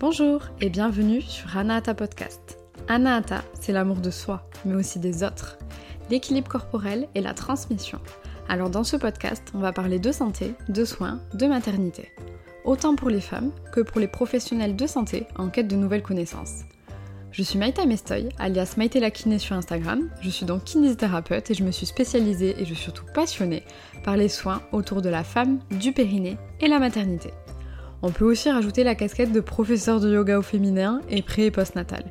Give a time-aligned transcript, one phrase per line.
[0.00, 2.58] Bonjour et bienvenue sur Anahata Podcast.
[2.88, 5.58] Anahata, c'est l'amour de soi, mais aussi des autres,
[6.08, 7.98] l'équilibre corporel et la transmission.
[8.48, 12.12] Alors dans ce podcast, on va parler de santé, de soins, de maternité.
[12.64, 16.60] Autant pour les femmes que pour les professionnels de santé en quête de nouvelles connaissances.
[17.30, 20.08] Je suis Maïta Mestoy, alias Maïté la kiné sur Instagram.
[20.22, 23.64] Je suis donc kinésithérapeute et je me suis spécialisée et je suis surtout passionnée
[24.02, 27.34] par les soins autour de la femme, du périnée et la maternité.
[28.02, 31.50] On peut aussi rajouter la casquette de professeur de yoga au féminin et pré et
[31.50, 32.04] postnatal.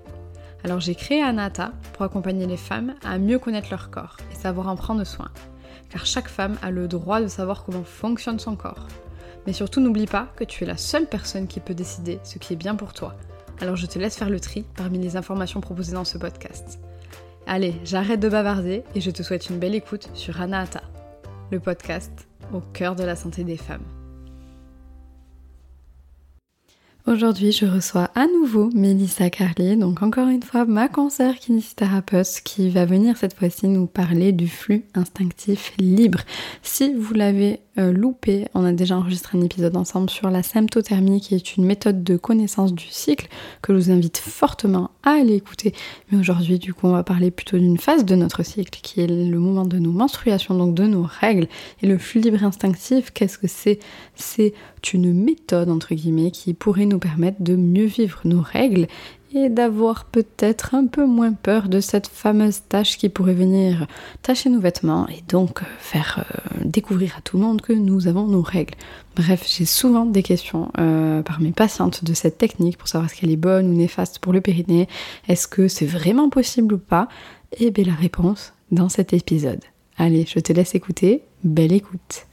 [0.64, 4.68] Alors j'ai créé Anata pour accompagner les femmes à mieux connaître leur corps et savoir
[4.68, 5.30] en prendre soin.
[5.90, 8.88] Car chaque femme a le droit de savoir comment fonctionne son corps.
[9.48, 12.54] Mais surtout n'oublie pas que tu es la seule personne qui peut décider ce qui
[12.54, 13.16] est bien pour toi.
[13.60, 16.80] Alors je te laisse faire le tri parmi les informations proposées dans ce podcast.
[17.48, 20.84] Allez, j'arrête de bavarder et je te souhaite une belle écoute sur Anahata,
[21.52, 23.99] le podcast au cœur de la santé des femmes.
[27.10, 32.70] Aujourd'hui, je reçois à nouveau Mélissa Carlier, donc encore une fois ma cancer kinésithérapeute qui
[32.70, 36.20] va venir cette fois-ci nous parler du flux instinctif libre.
[36.62, 37.94] Si vous l'avez euh,
[38.54, 42.18] on a déjà enregistré un épisode ensemble sur la symptothermie qui est une méthode de
[42.18, 43.28] connaissance du cycle
[43.62, 45.74] que je vous invite fortement à aller écouter.
[46.12, 49.08] Mais aujourd'hui, du coup, on va parler plutôt d'une phase de notre cycle qui est
[49.08, 51.48] le moment de nos menstruations, donc de nos règles.
[51.82, 53.80] Et le flux libre instinctif, qu'est-ce que c'est?
[54.16, 54.54] C'est
[54.94, 58.88] une méthode, entre guillemets, qui pourrait nous permettre de mieux vivre nos règles
[59.34, 63.88] et d'avoir peut-être un peu moins peur de cette fameuse tâche qui pourrait venir
[64.22, 68.08] tacher nos vêtements et donc euh, faire euh, découvrir à tout le monde que nous
[68.08, 68.74] avons nos règles.
[69.16, 73.20] Bref, j'ai souvent des questions euh, par mes patientes de cette technique pour savoir si
[73.24, 74.88] elle est bonne ou néfaste pour le périnée.
[75.28, 77.08] Est-ce que c'est vraiment possible ou pas?
[77.60, 79.62] Eh bien la réponse dans cet épisode.
[79.98, 81.24] Allez, je te laisse écouter.
[81.44, 82.29] Belle écoute.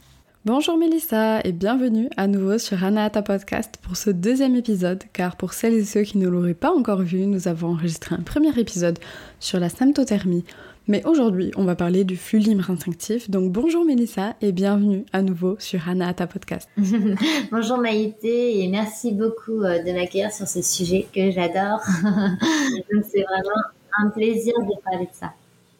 [0.47, 5.51] Bonjour Mélissa et bienvenue à nouveau sur Anahata Podcast pour ce deuxième épisode car pour
[5.51, 8.97] celles et ceux qui ne l'auraient pas encore vu, nous avons enregistré un premier épisode
[9.41, 10.45] sur la symptothermie.
[10.87, 13.29] Mais aujourd'hui, on va parler du flux libre instinctif.
[13.29, 16.69] Donc bonjour Mélissa et bienvenue à nouveau sur Anahata Podcast.
[17.51, 21.81] bonjour Maïté et merci beaucoup euh, de m'accueillir sur ce sujet que j'adore.
[23.11, 23.63] c'est vraiment
[23.99, 25.33] un plaisir de parler de ça.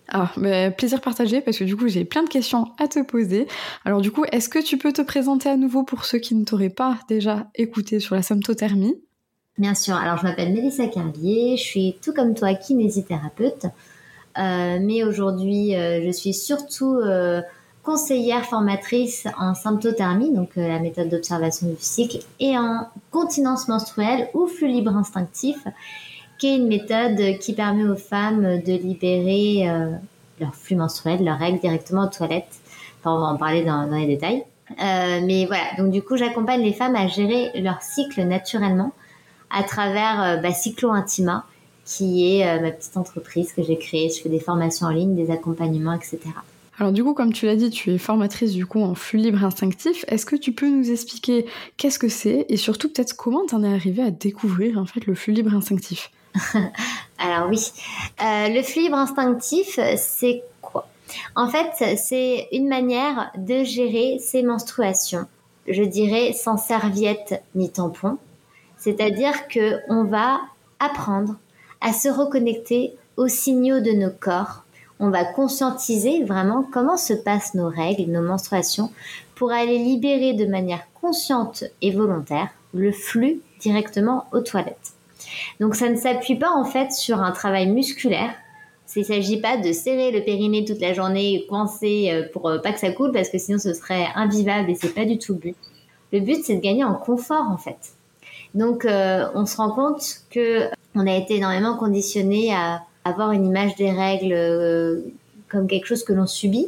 [0.09, 3.47] Ah, mais plaisir partagé parce que du coup j'ai plein de questions à te poser.
[3.83, 6.45] Alors du coup, est-ce que tu peux te présenter à nouveau pour ceux qui ne
[6.45, 8.95] t'auraient pas déjà écouté sur la symptothermie
[9.57, 9.95] Bien sûr.
[9.95, 13.65] Alors je m'appelle Mélissa Carlier, je suis tout comme toi kinésithérapeute,
[14.37, 17.41] euh, mais aujourd'hui euh, je suis surtout euh,
[17.83, 24.47] conseillère formatrice en symptothermie, donc la méthode d'observation du cycle, et en continence menstruelle ou
[24.47, 25.57] flux libre instinctif
[26.37, 29.91] qui est une méthode qui permet aux femmes de libérer euh,
[30.39, 32.59] leur flux menstruel, leurs règles directement aux toilettes.
[32.99, 34.43] Enfin, on va en parler dans, les détails.
[34.71, 38.91] Euh, mais voilà, donc du coup, j'accompagne les femmes à gérer leur cycle naturellement
[39.49, 41.45] à travers euh, bah, Cyclo Intima,
[41.85, 44.09] qui est ma petite entreprise que j'ai créée.
[44.09, 46.19] Je fais des formations en ligne, des accompagnements, etc.
[46.79, 49.43] Alors du coup, comme tu l'as dit, tu es formatrice du coup en flux libre
[49.43, 50.05] instinctif.
[50.09, 51.45] Est-ce que tu peux nous expliquer
[51.77, 55.05] qu'est-ce que c'est et surtout peut-être comment tu en es arrivée à découvrir en fait
[55.07, 56.11] le flux libre instinctif?
[57.17, 57.71] Alors oui,
[58.21, 60.87] euh, le flux libre instinctif, c'est quoi?
[61.35, 65.25] En fait, c'est une manière de gérer ses menstruations.
[65.67, 68.17] Je dirais sans serviette ni tampon.
[68.77, 70.39] C'est-à-dire que on va
[70.79, 71.35] apprendre
[71.81, 74.63] à se reconnecter aux signaux de nos corps.
[74.99, 78.91] On va conscientiser vraiment comment se passent nos règles, nos menstruations,
[79.35, 84.96] pour aller libérer de manière consciente et volontaire le flux directement aux toilettes.
[85.59, 88.33] Donc ça ne s'appuie pas en fait sur un travail musculaire.
[88.95, 92.57] Il ne s'agit pas de serrer le périnée toute la journée, coincer euh, pour euh,
[92.59, 95.33] pas que ça coule parce que sinon ce serait invivable et c'est pas du tout
[95.33, 95.55] le but.
[96.13, 97.77] Le but c'est de gagner en confort en fait.
[98.55, 103.45] Donc euh, on se rend compte que on a été énormément conditionné à avoir une
[103.45, 105.03] image des règles
[105.49, 106.67] comme quelque chose que l'on subit,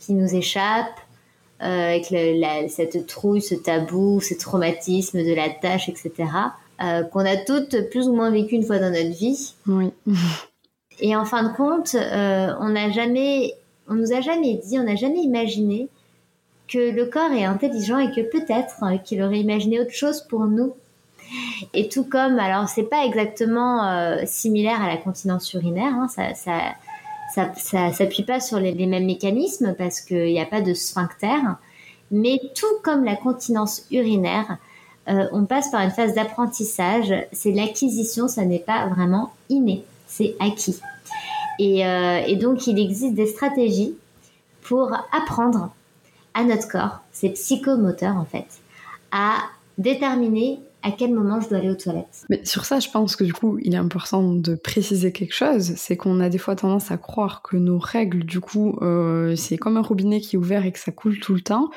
[0.00, 0.98] qui nous échappe,
[1.60, 2.06] avec
[2.70, 6.28] cette trouille, ce tabou, ce traumatisme de la tâche, etc.
[6.80, 9.54] Euh, qu'on a toutes plus ou moins vécu une fois dans notre vie.
[9.66, 9.90] Oui.
[11.00, 13.54] Et en fin de compte, euh, on n'a jamais,
[13.88, 15.88] on nous a jamais dit, on n'a jamais imaginé
[16.68, 20.44] que le corps est intelligent et que peut-être euh, qu'il aurait imaginé autre chose pour
[20.44, 20.74] nous.
[21.74, 26.58] Et tout comme, alors c'est pas exactement similaire à la continence urinaire, hein, ça, ça,
[27.34, 30.72] ça, ça s'appuie pas sur les, les, mêmes mécanismes parce qu'il n'y a pas de
[30.72, 31.36] sphincter,
[32.10, 34.56] mais tout comme la continence urinaire,
[35.08, 37.14] euh, on passe par une phase d'apprentissage.
[37.32, 40.78] C'est l'acquisition, ça n'est pas vraiment inné, c'est acquis.
[41.60, 43.94] Euh, et, donc, il existe des stratégies
[44.62, 45.70] pour apprendre
[46.34, 48.46] à notre corps, c'est psychomoteur en fait,
[49.10, 49.38] à
[49.76, 52.24] déterminer à quel moment je dois aller aux toilettes.
[52.28, 55.72] Mais sur ça, je pense que du coup, il est important de préciser quelque chose,
[55.76, 59.56] c'est qu'on a des fois tendance à croire que nos règles, du coup, euh, c'est
[59.56, 61.70] comme un robinet qui est ouvert et que ça coule tout le temps.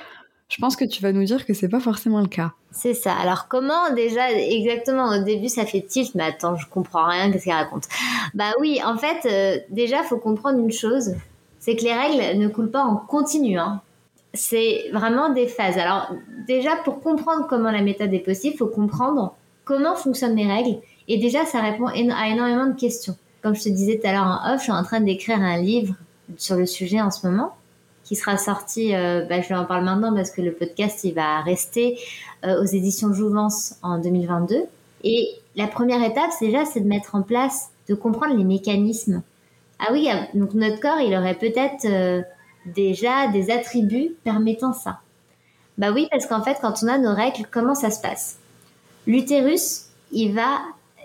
[0.51, 2.51] Je pense que tu vas nous dire que c'est pas forcément le cas.
[2.71, 3.13] C'est ça.
[3.13, 7.45] Alors comment déjà exactement au début ça fait tilt mais attends je comprends rien qu'est-ce
[7.45, 7.87] qu'elle raconte?
[8.33, 11.15] Bah oui en fait euh, déjà faut comprendre une chose
[11.59, 13.57] c'est que les règles ne coulent pas en continu.
[13.57, 13.79] Hein.
[14.33, 15.77] C'est vraiment des phases.
[15.77, 16.11] Alors
[16.45, 19.33] déjà pour comprendre comment la méthode est possible faut comprendre
[19.63, 23.15] comment fonctionnent les règles et déjà ça répond à énormément de questions.
[23.41, 25.59] Comme je te disais tout à l'heure en off je suis en train d'écrire un
[25.59, 25.95] livre
[26.35, 27.53] sur le sujet en ce moment
[28.03, 31.41] qui sera sorti, euh, bah, je en parle maintenant parce que le podcast il va
[31.41, 31.97] rester
[32.45, 34.63] euh, aux éditions Jouvence en 2022.
[35.03, 39.21] Et la première étape, c'est déjà, c'est de mettre en place, de comprendre les mécanismes.
[39.79, 42.21] Ah oui, ah, donc notre corps, il aurait peut-être euh,
[42.65, 44.99] déjà des attributs permettant ça.
[45.77, 48.37] Bah oui, parce qu'en fait, quand on a nos règles, comment ça se passe?
[49.07, 50.59] L'utérus, il va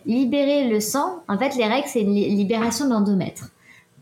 [0.05, 1.23] libérer le sang.
[1.29, 3.51] En fait, les règles, c'est une libération d'endomètre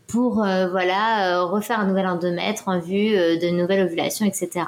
[0.07, 4.65] pour euh, voilà euh, refaire un nouvel endomètre en vue euh, de nouvelles ovulations, etc.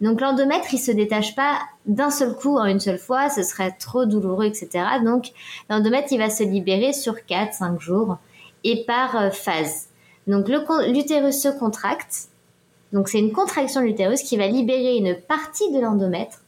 [0.00, 3.72] Donc l'endomètre, il se détache pas d'un seul coup en une seule fois, ce serait
[3.78, 4.84] trop douloureux, etc.
[5.04, 5.28] Donc
[5.70, 8.18] l'endomètre, il va se libérer sur 4-5 jours
[8.64, 9.88] et par phase.
[10.26, 12.28] Donc l'utérus se contracte,
[12.92, 16.41] donc c'est une contraction de l'utérus qui va libérer une partie de l'endomètre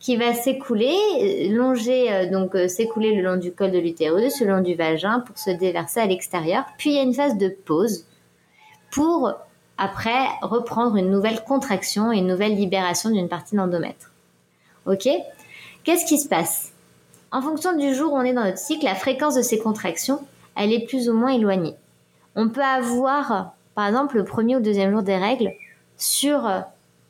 [0.00, 4.40] qui va s'écouler, euh, longer, euh, donc euh, s'écouler le long du col de l'utérus,
[4.40, 6.64] le long du vagin pour se déverser à l'extérieur.
[6.78, 8.04] Puis il y a une phase de pause
[8.90, 9.32] pour
[9.76, 14.12] après reprendre une nouvelle contraction et une nouvelle libération d'une partie de l'endomètre.
[14.86, 15.08] Ok?
[15.84, 16.72] Qu'est-ce qui se passe?
[17.30, 20.20] En fonction du jour où on est dans notre cycle, la fréquence de ces contractions,
[20.56, 21.74] elle est plus ou moins éloignée.
[22.34, 25.52] On peut avoir, par exemple, le premier ou deuxième jour des règles
[25.96, 26.50] sur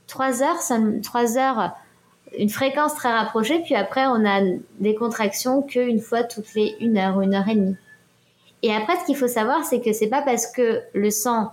[0.08, 0.58] 3 heures,
[1.02, 1.73] 3 heures
[2.36, 4.40] une fréquence très rapprochée, puis après on a
[4.80, 7.76] des contractions qu'une fois toutes les une heure ou une heure et demie.
[8.62, 11.52] Et après, ce qu'il faut savoir, c'est que c'est pas parce que le sang,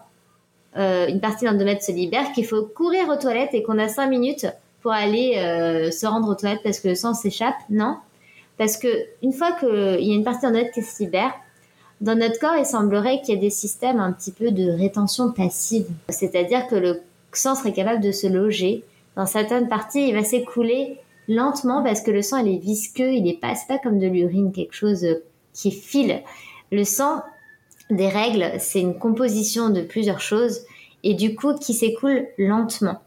[0.76, 4.08] euh, une partie d'endomètre se libère qu'il faut courir aux toilettes et qu'on a cinq
[4.08, 4.48] minutes
[4.82, 7.56] pour aller euh, se rendre aux toilettes parce que le sang s'échappe.
[7.70, 7.98] Non,
[8.58, 8.88] parce que
[9.22, 11.34] une fois qu'il y a une partie d'endomètre qui se libère,
[12.02, 15.32] dans notre corps, il semblerait qu'il y ait des systèmes un petit peu de rétention
[15.32, 17.02] passive, c'est-à-dire que le
[17.32, 18.84] sang serait capable de se loger
[19.16, 23.28] dans certaines parties, il va s'écouler lentement parce que le sang il est visqueux, il
[23.28, 25.24] est pas, pas comme de l'urine, quelque chose euh,
[25.54, 26.22] qui file.
[26.72, 27.22] Le sang
[27.90, 30.62] des règles, c'est une composition de plusieurs choses
[31.04, 33.00] et du coup qui s'écoule lentement.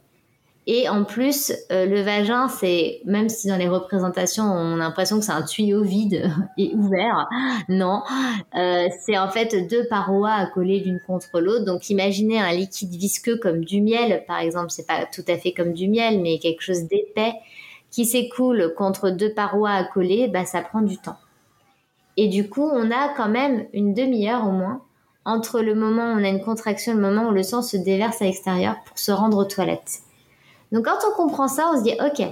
[0.71, 5.19] Et en plus, euh, le vagin, c'est même si dans les représentations on a l'impression
[5.19, 7.27] que c'est un tuyau vide et ouvert,
[7.71, 8.03] non,
[8.55, 11.65] euh, c'est en fait deux parois à coller l'une contre l'autre.
[11.65, 15.53] Donc imaginez un liquide visqueux comme du miel, par exemple, c'est pas tout à fait
[15.53, 17.33] comme du miel, mais quelque chose d'épais
[17.91, 21.17] qui s'écoule contre deux parois à coller, bah ça prend du temps.
[22.19, 24.83] Et du coup, on a quand même une demi-heure au moins
[25.25, 27.79] entre le moment où on a une contraction et le moment où le sang se
[27.79, 30.03] déverse à l'extérieur pour se rendre aux toilettes.
[30.73, 32.27] Donc quand on comprend ça, on se dit ok,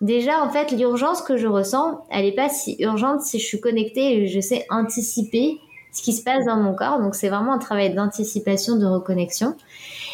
[0.00, 3.60] déjà en fait l'urgence que je ressens, elle n'est pas si urgente si je suis
[3.60, 5.58] connectée et je sais anticiper
[5.92, 7.00] ce qui se passe dans mon corps.
[7.00, 9.56] Donc c'est vraiment un travail d'anticipation, de reconnexion.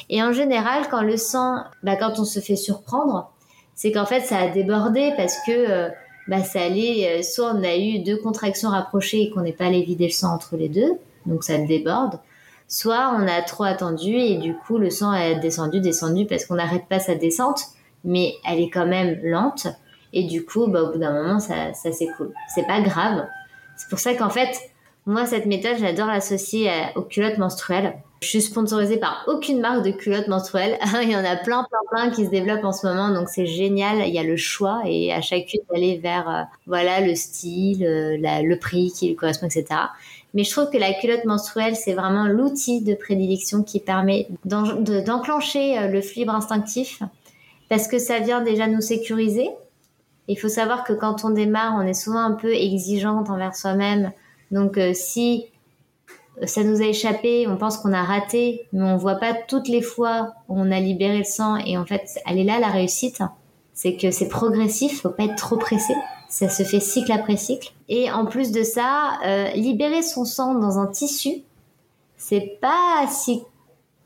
[0.08, 3.31] Et en général, quand le sang, bah, quand on se fait surprendre,
[3.75, 5.88] c'est qu'en fait ça a débordé parce que euh,
[6.28, 9.67] bah, ça allait, euh, soit on a eu deux contractions rapprochées et qu'on n'est pas
[9.67, 10.92] allé vider le sang entre les deux,
[11.26, 12.18] donc ça déborde
[12.68, 16.56] soit on a trop attendu et du coup le sang est descendu, descendu parce qu'on
[16.56, 17.61] n'arrête pas sa descente,
[18.04, 19.68] mais elle est quand même lente
[20.12, 22.32] et du coup bah, au bout d'un moment ça, ça s'écoule.
[22.54, 23.26] C'est pas grave.
[23.76, 24.58] C'est pour ça qu'en fait
[25.06, 27.94] moi cette méthode j'adore l'associer aux culottes menstruelles.
[28.23, 30.78] Je suis sponsorisée par aucune marque de culottes menstruelles.
[31.02, 33.46] Il y en a plein, plein, plein qui se développent en ce moment, donc c'est
[33.46, 33.99] génial.
[34.08, 38.16] Il y a le choix et à chacune d'aller vers euh, voilà le style, euh,
[38.18, 39.80] le prix qui lui correspond, etc.
[40.37, 45.78] Mais je trouve que la culotte menstruelle, c'est vraiment l'outil de prédilection qui permet d'enclencher
[45.78, 47.02] euh, le fibre instinctif
[47.71, 49.49] parce que ça vient déjà nous sécuriser.
[50.28, 54.12] Il faut savoir que quand on démarre, on est souvent un peu exigeante envers soi-même.
[54.50, 55.47] Donc euh, si
[56.45, 59.81] ça nous a échappé, on pense qu'on a raté, mais on voit pas toutes les
[59.81, 63.23] fois où on a libéré le sang et en fait, elle est là la réussite.
[63.73, 65.95] C'est que c'est progressif, faut pas être trop pressé.
[66.28, 67.73] Ça se fait cycle après cycle.
[67.88, 71.42] Et en plus de ça, euh, libérer son sang dans un tissu,
[72.16, 73.42] c'est pas si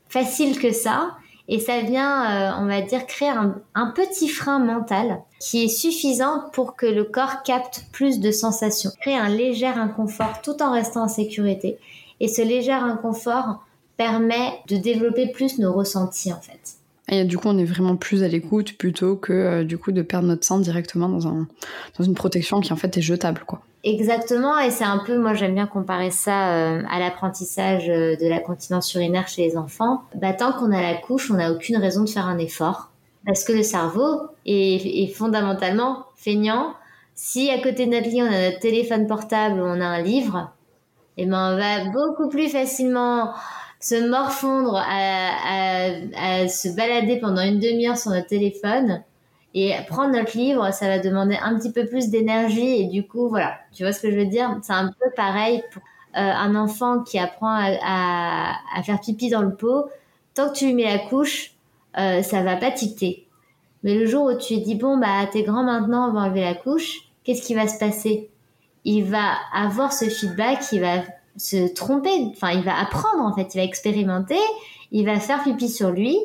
[0.09, 1.15] facile que ça.
[1.47, 5.67] Et ça vient, euh, on va dire, créer un, un, petit frein mental qui est
[5.67, 10.71] suffisant pour que le corps capte plus de sensations, créer un léger inconfort tout en
[10.71, 11.77] restant en sécurité.
[12.19, 13.63] Et ce léger inconfort
[13.97, 16.80] permet de développer plus nos ressentis en fait.
[17.11, 20.01] Et du coup, on est vraiment plus à l'écoute plutôt que euh, du coup de
[20.01, 21.45] perdre notre sang directement dans, un,
[21.97, 23.61] dans une protection qui en fait est jetable, quoi.
[23.83, 28.27] Exactement, et c'est un peu, moi j'aime bien comparer ça euh, à l'apprentissage euh, de
[28.29, 30.03] la continence urinaire chez les enfants.
[30.15, 32.91] Bah, tant qu'on a la couche, on n'a aucune raison de faire un effort,
[33.25, 36.75] parce que le cerveau est, fondamentalement feignant.
[37.15, 40.51] Si à côté de notre lit on a notre téléphone portable on a un livre,
[41.17, 43.33] eh ben on va beaucoup plus facilement
[43.81, 49.03] se morfondre à, à, se balader pendant une demi-heure sur notre téléphone
[49.53, 53.27] et prendre notre livre, ça va demander un petit peu plus d'énergie et du coup,
[53.27, 54.57] voilà, tu vois ce que je veux dire?
[54.61, 55.81] C'est un peu pareil pour
[56.15, 59.87] euh, un enfant qui apprend à, à, faire pipi dans le pot.
[60.35, 61.53] Tant que tu lui mets la couche,
[61.97, 63.27] euh, ça va pas ticter.
[63.83, 66.53] Mais le jour où tu dis bon bah t'es grand maintenant, on va enlever la
[66.53, 68.29] couche, qu'est-ce qui va se passer?
[68.85, 71.01] Il va avoir ce feedback, il va
[71.37, 72.11] se tromper.
[72.31, 74.39] Enfin, il va apprendre en fait, il va expérimenter,
[74.91, 76.17] il va faire pipi sur lui.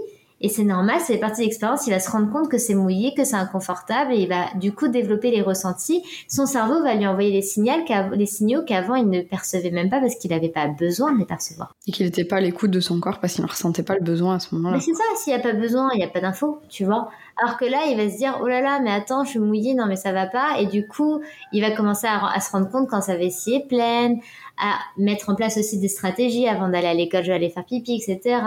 [0.43, 3.15] Et c'est normal, c'est partie de l'expérience, il va se rendre compte que c'est mouillé,
[3.15, 6.03] que c'est inconfortable et il va du coup développer les ressentis.
[6.29, 7.73] Son cerveau va lui envoyer les, signaux
[8.13, 11.25] les signaux qu'avant il ne percevait même pas parce qu'il n'avait pas besoin de les
[11.25, 11.75] percevoir.
[11.87, 14.05] Et qu'il n'était pas à l'écoute de son corps parce qu'il ne ressentait pas le
[14.05, 14.77] besoin à ce moment-là.
[14.77, 17.09] Mais c'est ça, s'il n'y a pas besoin, il n'y a pas d'info, tu vois.
[17.39, 19.75] Alors que là, il va se dire, oh là là, mais attends, je suis mouillé,
[19.75, 20.59] non mais ça va pas.
[20.59, 21.21] Et du coup,
[21.53, 24.21] il va commencer à, à se rendre compte quand sa vessie est pleine,
[24.59, 27.65] à mettre en place aussi des stratégies avant d'aller à l'école, je vais aller faire
[27.65, 28.41] pipi, etc.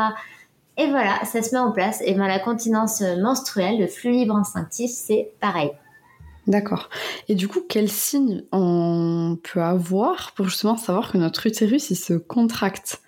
[0.77, 2.01] Et voilà, ça se met en place.
[2.05, 5.71] Et ben la continence menstruelle, le flux libre instinctif, c'est pareil.
[6.47, 6.89] D'accord.
[7.27, 11.95] Et du coup, quels signes on peut avoir pour justement savoir que notre utérus il
[11.95, 13.01] se contracte?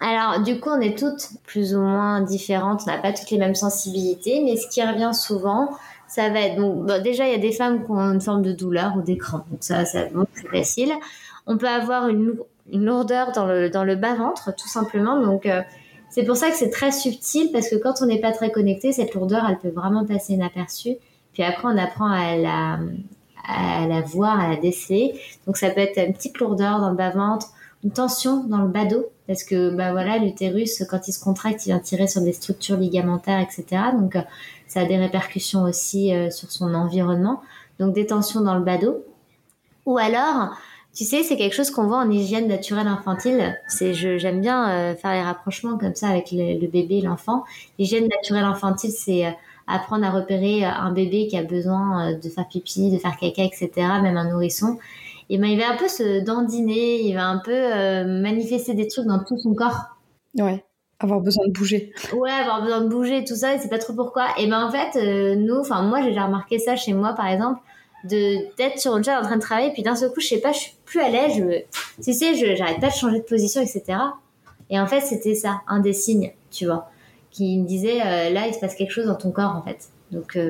[0.00, 3.38] Alors, du coup, on est toutes plus ou moins différentes, on n'a pas toutes les
[3.38, 5.70] mêmes sensibilités, mais ce qui revient souvent,
[6.06, 8.52] ça va être donc déjà il y a des femmes qui ont une forme de
[8.52, 10.12] douleur ou d'écran, donc ça, c'est
[10.50, 10.92] facile.
[11.46, 12.36] On peut avoir une,
[12.72, 15.20] lourdeur dans le, dans le bas-ventre, tout simplement.
[15.20, 15.62] Donc, euh,
[16.10, 18.92] c'est pour ça que c'est très subtil, parce que quand on n'est pas très connecté,
[18.92, 20.96] cette lourdeur, elle peut vraiment passer inaperçue.
[21.32, 22.78] Puis après, on apprend à la,
[23.46, 25.14] à la voir, à la déceler.
[25.46, 27.48] Donc, ça peut être une petite lourdeur dans le bas-ventre,
[27.86, 31.68] une tension dans le dos, parce que bah voilà, l'utérus, quand il se contracte, il
[31.68, 33.80] vient tirer sur des structures ligamentaires, etc.
[33.96, 34.22] Donc, euh,
[34.66, 37.42] ça a des répercussions aussi euh, sur son environnement.
[37.78, 39.04] Donc, des tensions dans le dos.
[39.84, 40.56] Ou alors,
[40.96, 43.56] tu sais, c'est quelque chose qu'on voit en hygiène naturelle infantile.
[43.68, 47.44] C'est, j'aime bien euh, faire les rapprochements comme ça avec le, bébé et l'enfant.
[47.78, 49.32] L'hygiène naturelle infantile, c'est
[49.68, 53.70] apprendre à repérer un bébé qui a besoin de faire pipi, de faire caca, etc.
[54.02, 54.76] Même un nourrisson.
[55.28, 57.52] Et ben, il va un peu se dandiner, il va un peu
[58.20, 59.96] manifester des trucs dans tout son corps.
[60.38, 60.64] Ouais.
[61.00, 61.92] Avoir besoin de bouger.
[62.14, 64.28] Ouais, avoir besoin de bouger, tout ça, et c'est pas trop pourquoi.
[64.38, 67.60] Et ben en fait, nous, enfin moi j'ai déjà remarqué ça chez moi par exemple
[68.04, 70.40] de d'être sur une chaise en train de travailler puis d'un seul coup je sais
[70.40, 73.24] pas je suis plus à l'aise je tu sais je j'arrête pas de changer de
[73.24, 73.98] position etc
[74.70, 76.88] et en fait c'était ça un des signes tu vois
[77.30, 79.88] qui me disait euh, là il se passe quelque chose dans ton corps en fait
[80.12, 80.48] donc euh,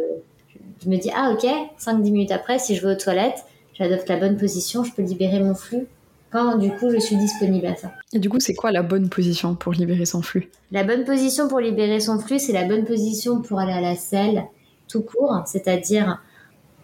[0.82, 1.46] je me dis ah ok
[1.78, 3.44] 5-10 minutes après si je vais aux toilettes
[3.78, 5.86] j'adopte la bonne position je peux libérer mon flux
[6.30, 7.92] quand du coup je suis disponible à ça.
[8.12, 10.50] Et du coup, c'est quoi la bonne position pour libérer son flux?
[10.70, 13.94] La bonne position pour libérer son flux, c'est la bonne position pour aller à la
[13.94, 14.44] selle
[14.88, 16.20] tout court, c'est-à-dire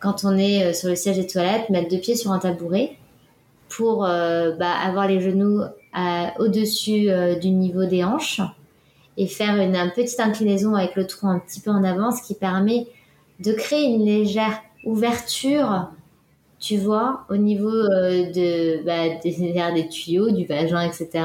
[0.01, 2.97] quand on est euh, sur le siège des toilettes, mettre deux pieds sur un tabouret
[3.69, 7.09] pour euh, bah, avoir les genoux euh, au-dessus
[7.41, 8.41] du niveau des hanches
[9.17, 12.35] et faire une, petite inclinaison avec le tronc un petit peu en avant, ce qui
[12.35, 12.87] permet
[13.41, 15.89] de créer une légère ouverture,
[16.63, 21.25] tu vois, au niveau de, bah, des, tuyaux, du vagin, etc.,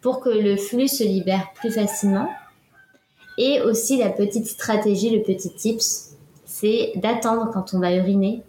[0.00, 2.28] pour que le flux se libère plus facilement.
[3.38, 8.42] Et aussi la petite stratégie, le petit tips, c'est d'attendre quand on va uriner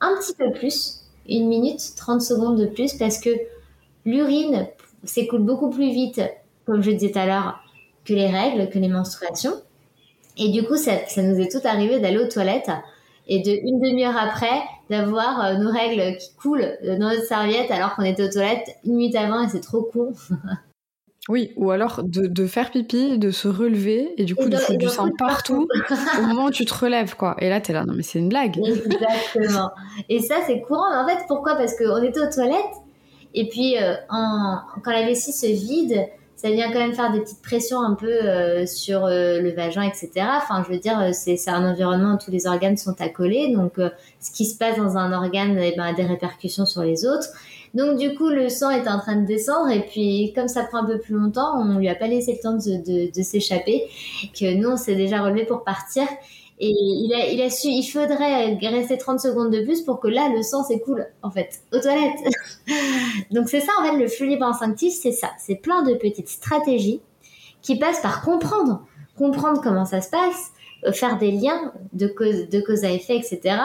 [0.00, 3.30] un petit peu plus, une minute, 30 secondes de plus, parce que
[4.04, 4.66] l'urine
[5.04, 6.20] s'écoule beaucoup plus vite,
[6.66, 7.60] comme je disais tout à l'heure,
[8.04, 9.54] que les règles, que les menstruations.
[10.36, 12.72] Et du coup, ça, nous est tout arrivé d'aller aux toilettes
[13.28, 17.94] et de une demi-heure après d'avoir euh, nos règles qui coulent dans notre serviette alors
[17.94, 20.12] qu'on était aux toilettes une minute avant et c'est trop con.
[21.28, 24.88] Oui, ou alors de, faire pipi, de se relever et du coup de, foutre du
[24.88, 25.68] sang partout,
[26.18, 27.36] au moment où tu te relèves, quoi.
[27.38, 28.58] Et là, t'es là, non mais c'est une blague.
[28.64, 29.70] Exactement.
[30.08, 30.90] Et ça, c'est courant.
[30.92, 31.56] en fait, pourquoi?
[31.56, 32.74] Parce qu'on était aux toilettes
[33.34, 36.08] et puis euh, quand la vessie se vide,
[36.40, 39.82] ça vient quand même faire des petites pressions un peu euh, sur euh, le vagin,
[39.82, 40.10] etc.
[40.38, 43.74] Enfin, je veux dire, c'est un environnement où tous les organes sont accolés, donc
[44.20, 47.28] ce qui se passe dans un organe eh ben, a des répercussions sur les autres.
[47.74, 50.78] Donc du coup, le sang est en train de descendre et puis comme ça prend
[50.78, 53.84] un peu plus longtemps, on lui a pas laissé le temps de, de, s'échapper,
[54.38, 56.04] que nous on s'est déjà relevé pour partir.
[56.62, 60.08] Et il a, il a su, il faudrait rester 30 secondes de plus pour que
[60.08, 62.20] là, le sang s'écoule, en fait, aux toilettes.
[63.30, 65.30] Donc c'est ça, en fait, le flux libre instinctif, c'est ça.
[65.38, 67.00] C'est plein de petites stratégies
[67.62, 68.84] qui passent par comprendre
[69.20, 70.52] comprendre comment ça se passe,
[70.86, 73.56] euh, faire des liens de cause, de cause à effet, etc.,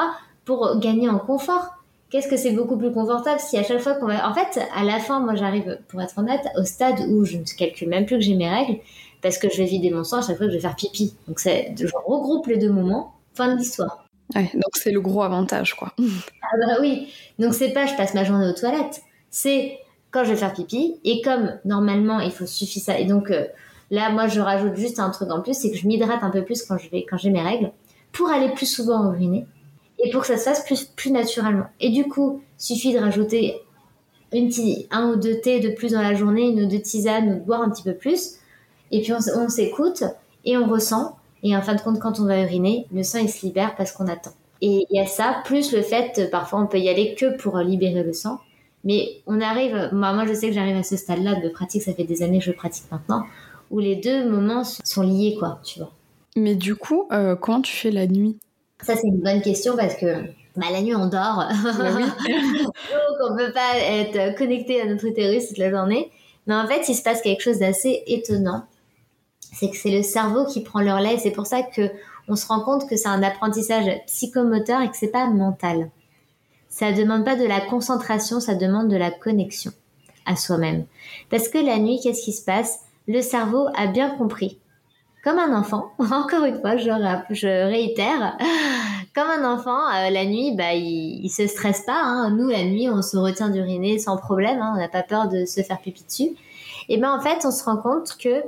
[0.43, 1.69] pour gagner en confort.
[2.09, 4.29] Qu'est-ce que c'est beaucoup plus confortable si à chaque fois qu'on va...
[4.29, 7.43] En fait, à la fin, moi j'arrive, pour être honnête, au stade où je ne
[7.57, 8.79] calcule même plus que j'ai mes règles,
[9.25, 11.15] parce que je vais vider mon sang à chaque fois que je vais faire pipi.
[11.27, 14.05] Donc c'est, je regroupe les deux moments, fin de l'histoire.
[14.35, 15.93] Ouais, donc c'est le gros avantage, quoi.
[16.43, 17.07] Ah bah oui,
[17.39, 19.01] donc c'est pas je passe ma journée aux toilettes,
[19.31, 19.79] c'est
[20.11, 23.31] quand je vais faire pipi, et comme normalement il faut suffire ça, et donc...
[23.31, 23.45] Euh,
[23.91, 26.43] Là, moi, je rajoute juste un truc en plus, c'est que je m'hydrate un peu
[26.43, 27.71] plus quand je vais, quand j'ai mes règles,
[28.11, 29.45] pour aller plus souvent uriner
[30.03, 31.67] et pour que ça se fasse plus, plus naturellement.
[31.79, 33.61] Et du coup, il suffit de rajouter
[34.33, 34.49] une
[34.91, 37.45] un ou deux thés de plus dans la journée, une ou deux tisanes, ou de
[37.45, 38.35] boire un petit peu plus.
[38.91, 40.03] Et puis on, s'écoute
[40.45, 41.17] et on ressent.
[41.43, 43.91] Et en fin de compte, quand on va uriner, le sang il se libère parce
[43.91, 44.31] qu'on attend.
[44.61, 47.57] Et il y a ça, plus le fait, parfois on peut y aller que pour
[47.59, 48.39] libérer le sang.
[48.83, 51.93] Mais on arrive, moi, moi je sais que j'arrive à ce stade-là de pratique, ça
[51.93, 53.23] fait des années que je pratique maintenant,
[53.71, 55.91] où les deux moments sont liés, quoi, tu vois.
[56.35, 58.37] Mais du coup, euh, comment tu fais la nuit?
[58.81, 60.25] Ça, c'est une bonne question parce que
[60.57, 61.45] bah, la nuit, on dort.
[61.63, 62.03] Oui.
[62.63, 66.11] Donc, on peut pas être connecté à notre utérus toute la journée.
[66.47, 68.65] Mais en fait, il se passe quelque chose d'assez étonnant.
[69.55, 71.17] C'est que c'est le cerveau qui prend leur lait.
[71.17, 71.89] C'est pour ça que
[72.27, 75.89] on se rend compte que c'est un apprentissage psychomoteur et que c'est pas mental.
[76.69, 79.71] Ça demande pas de la concentration, ça demande de la connexion
[80.25, 80.85] à soi-même.
[81.29, 82.79] Parce que la nuit, qu'est-ce qui se passe?
[83.07, 84.59] Le cerveau a bien compris.
[85.23, 86.89] Comme un enfant, encore une fois, je,
[87.29, 88.37] je réitère,
[89.15, 92.01] comme un enfant, euh, la nuit, bah, il, il se stresse pas.
[92.01, 92.31] Hein.
[92.31, 94.61] Nous, la nuit, on se retient d'uriner sans problème.
[94.61, 94.73] Hein.
[94.75, 96.31] On n'a pas peur de se faire pipi dessus.
[96.89, 98.43] Et ben en fait, on se rend compte que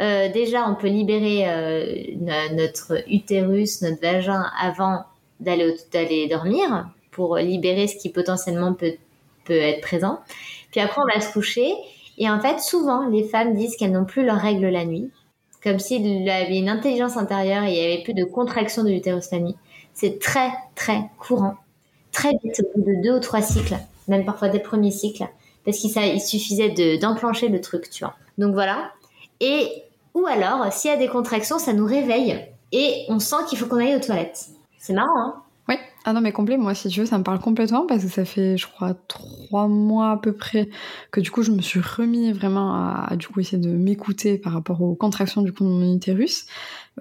[0.00, 2.04] euh, déjà, on peut libérer euh,
[2.52, 5.04] notre utérus, notre vagin avant
[5.40, 8.94] d'aller dormir pour libérer ce qui potentiellement peut
[9.48, 10.20] peut être présent.
[10.70, 11.72] Puis après, on va se coucher
[12.18, 15.10] et en fait, souvent, les femmes disent qu'elles n'ont plus leurs règles la nuit,
[15.62, 18.90] comme s'il y avait une intelligence intérieure et il n'y avait plus de contraction de
[18.90, 19.56] l'utérus la nuit.
[19.94, 21.54] C'est très, très courant.
[22.12, 23.76] Très vite, au bout de deux ou trois cycles,
[24.08, 25.26] même parfois des premiers cycles,
[25.64, 28.16] parce qu'il suffisait d'enclencher le truc, tu vois.
[28.36, 28.92] Donc voilà.
[29.40, 29.84] Et,
[30.18, 33.66] ou alors, s'il y a des contractions, ça nous réveille et on sent qu'il faut
[33.66, 34.46] qu'on aille aux toilettes.
[34.78, 35.34] C'est marrant, hein?
[35.68, 35.74] Oui,
[36.06, 38.24] ah non mais complet, moi si tu veux ça me parle complètement parce que ça
[38.24, 40.70] fait je crois trois mois à peu près
[41.10, 44.54] que du coup je me suis remis vraiment à, du coup essayer de m'écouter par
[44.54, 46.46] rapport aux contractions du coup de mon utérus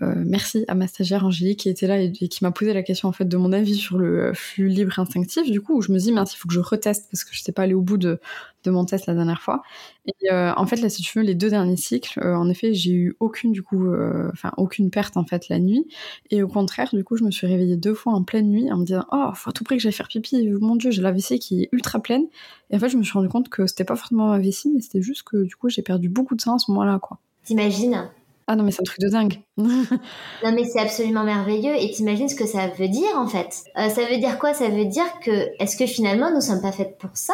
[0.02, 3.10] euh, merci à ma stagiaire Angélique qui était là et, qui m'a posé la question
[3.10, 5.50] en fait de mon avis sur le flux libre instinctif.
[5.50, 7.42] Du coup, où je me dis, mince, il faut que je reteste parce que je
[7.42, 8.20] sais pas aller au bout de,
[8.68, 9.64] de mon test la dernière fois.
[10.06, 12.74] Et euh, en fait, là, si tu veux, les deux derniers cycles, euh, en effet,
[12.74, 13.88] j'ai eu aucune du coup,
[14.32, 15.88] enfin aucune perte en fait la nuit.
[16.30, 18.78] Et au contraire, du coup, je me suis réveillée deux fois en pleine nuit en
[18.78, 20.50] me disant, oh, faut à tout prix que j'aille faire pipi.
[20.62, 22.26] Mon Dieu, j'ai la vessie qui est ultra pleine.
[22.70, 24.82] Et en fait, je me suis rendu compte que c'était pas forcément ma vessie, mais
[24.82, 27.20] c'était juste que du coup, j'ai perdu beaucoup de sang à ce moment-là, quoi.
[27.44, 28.10] T'imagines?
[28.50, 29.42] Ah non, mais c'est un truc de dingue.
[29.58, 31.76] non, mais c'est absolument merveilleux.
[31.76, 33.64] Et t'imagines ce que ça veut dire, en fait?
[33.78, 34.54] Euh, ça veut dire quoi?
[34.54, 37.34] Ça veut dire que, est-ce que finalement, nous sommes pas faites pour ça?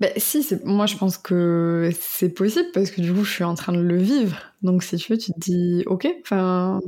[0.00, 3.54] Ben si, moi je pense que c'est possible parce que du coup, je suis en
[3.54, 4.36] train de le vivre.
[4.62, 6.80] Donc si tu veux, tu te dis, ok, enfin.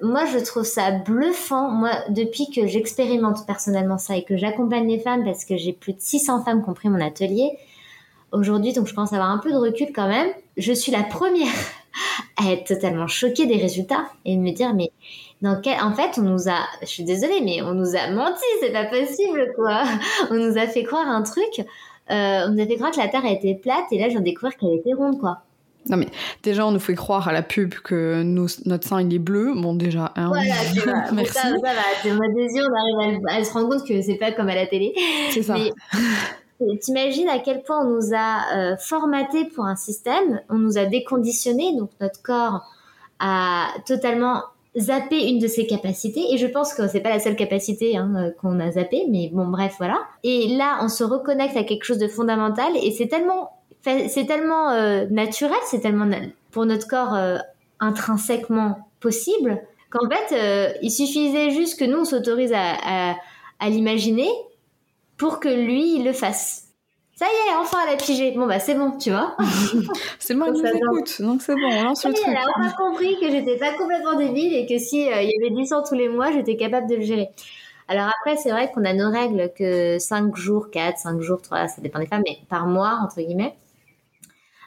[0.00, 1.70] Moi, je trouve ça bluffant.
[1.70, 5.92] Moi, depuis que j'expérimente personnellement ça et que j'accompagne les femmes, parce que j'ai plus
[5.92, 7.50] de 600 femmes qui ont pris mon atelier
[8.32, 11.52] aujourd'hui, donc je pense avoir un peu de recul quand même, je suis la première
[12.36, 14.90] à être totalement choquée des résultats et de me dire mais
[15.42, 15.80] dans quel...
[15.82, 18.86] en fait on nous a je suis désolée mais on nous a menti c'est pas
[18.86, 19.82] possible quoi
[20.30, 21.66] on nous a fait croire un truc
[22.08, 24.74] on nous a fait croire que la terre était plate et là j'ai découvert qu'elle
[24.74, 25.42] était ronde quoi.
[25.86, 26.06] Non mais
[26.42, 29.52] déjà on nous fait croire à la pub que notre sein il est bleu.
[29.56, 30.44] Bon déjà hein, voilà,
[31.12, 31.32] merci.
[31.32, 31.82] ça, ça va.
[32.02, 34.66] C'est mon adhésion on arrive à, se rendre compte que c'est pas comme à la
[34.66, 34.94] télé.
[35.30, 35.56] C'est ça.
[36.80, 40.84] T'imagines à quel point on nous a euh, formaté pour un système, on nous a
[40.84, 42.60] déconditionné, donc notre corps
[43.18, 44.42] a totalement
[44.78, 46.24] zappé une de ses capacités.
[46.32, 49.30] Et je pense que c'est pas la seule capacité hein, euh, qu'on a zappé, mais
[49.32, 50.00] bon, bref, voilà.
[50.24, 54.70] Et là, on se reconnecte à quelque chose de fondamental, et c'est tellement, c'est tellement
[54.70, 56.08] euh, naturel, c'est tellement
[56.50, 57.16] pour notre corps
[57.80, 63.14] intrinsèquement possible qu'en fait, il suffisait juste que nous on s'autorise à,
[63.58, 64.28] à l'imaginer
[65.16, 66.61] pour que lui, il le fasse.
[67.22, 68.32] Ça y est, enfin, elle a pigé.
[68.32, 69.36] Bon, bah, c'est bon, tu vois.
[70.18, 72.24] c'est moi qui nous écoute, donc c'est bon, on lance le truc.
[72.26, 75.34] Elle a enfin compris que j'étais pas complètement débile et que si euh, il y
[75.40, 77.28] avait 10 ans tous les mois, j'étais capable de le gérer.
[77.86, 81.68] Alors après, c'est vrai qu'on a nos règles que 5 jours, 4, 5 jours, 3,
[81.68, 83.54] ça dépend des femmes, mais par mois, entre guillemets.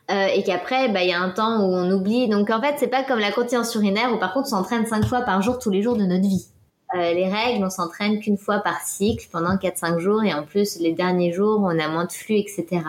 [0.09, 2.29] Euh, et qu'après, bah, il y a un temps où on oublie.
[2.29, 5.05] Donc en fait, c'est pas comme la continence urinaire où par contre, on s'entraîne 5
[5.05, 6.47] fois par jour tous les jours de notre vie.
[6.95, 10.79] Euh, les règles, on s'entraîne qu'une fois par cycle pendant 4-5 jours et en plus
[10.79, 12.81] les derniers jours on a moins de flux, etc.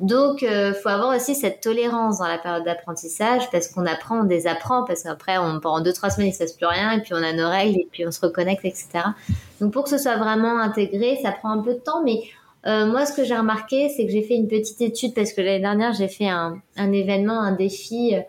[0.00, 4.24] Donc, il faut avoir aussi cette tolérance dans la période d'apprentissage parce qu'on apprend, on
[4.24, 7.14] désapprend, parce qu'après, on, pendant deux, trois semaines, il se passe plus rien, et puis
[7.14, 8.86] on a nos règles, et puis on se reconnecte, etc.
[9.60, 12.20] Donc, pour que ce soit vraiment intégré, ça prend un peu de temps, mais
[12.66, 15.40] euh, moi, ce que j'ai remarqué, c'est que j'ai fait une petite étude parce que
[15.40, 18.20] l'année dernière, j'ai fait un, un, événement, un défi, euh,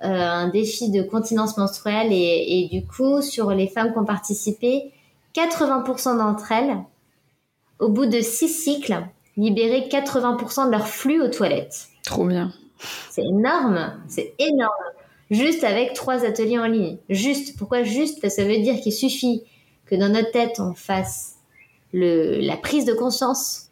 [0.00, 4.92] un défi de continence menstruelle et, et, du coup, sur les femmes qui ont participé,
[5.34, 6.76] 80% d'entre elles,
[7.78, 9.02] au bout de six cycles,
[9.36, 11.88] libéraient 80% de leur flux aux toilettes.
[12.04, 12.52] Trop bien.
[13.10, 14.72] C'est énorme, c'est énorme.
[15.30, 16.98] Juste avec trois ateliers en ligne.
[17.08, 17.56] Juste.
[17.58, 18.20] Pourquoi juste?
[18.20, 19.42] Parce que ça veut dire qu'il suffit
[19.86, 21.36] que dans notre tête, on fasse
[21.92, 23.70] le, la prise de conscience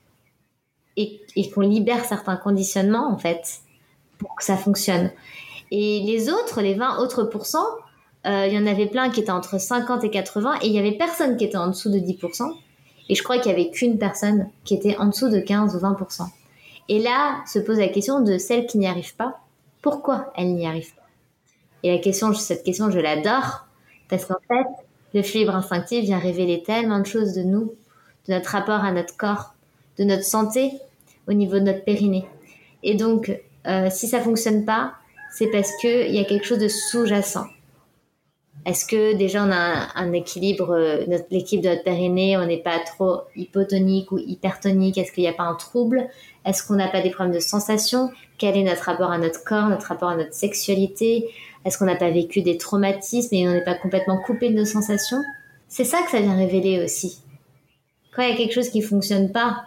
[0.97, 3.61] et, et qu'on libère certains conditionnements, en fait,
[4.19, 5.11] pour que ça fonctionne.
[5.75, 7.67] Et les autres, les 20 autres pourcents,
[8.27, 10.79] euh, il y en avait plein qui étaient entre 50 et 80 et il y
[10.79, 12.53] avait personne qui était en dessous de 10%.
[13.09, 15.79] Et je crois qu'il y avait qu'une personne qui était en dessous de 15 ou
[15.79, 16.27] 20%.
[16.91, 19.39] Et là se pose la question de celle qui n'y arrive pas.
[19.81, 21.03] Pourquoi elle n'y arrive pas?
[21.83, 23.65] Et la question, cette question, je l'adore
[24.11, 24.69] parce qu'en fait,
[25.15, 27.73] le fibre instinctif vient révéler tellement de choses de nous,
[28.29, 29.55] de notre rapport à notre corps,
[29.99, 30.73] de notre santé
[31.27, 32.27] au niveau de notre périnée.
[32.83, 33.33] Et donc,
[33.67, 34.93] euh, si ça fonctionne pas,
[35.33, 37.47] c'est parce qu'il y a quelque chose de sous-jacent.
[38.65, 42.79] Est-ce que déjà on a un, équilibre, euh, l'équilibre de notre périnée, on n'est pas
[42.79, 44.99] trop hypotonique ou hypertonique?
[44.99, 46.09] Est-ce qu'il n'y a pas un trouble?
[46.45, 48.11] Est-ce qu'on n'a pas des problèmes de sensation?
[48.39, 51.29] Quel est notre rapport à notre corps, notre rapport à notre sexualité?
[51.65, 54.65] Est-ce qu'on n'a pas vécu des traumatismes et on n'est pas complètement coupé de nos
[54.65, 55.23] sensations?
[55.67, 57.21] C'est ça que ça vient révéler aussi.
[58.15, 59.65] Quand il y a quelque chose qui fonctionne pas,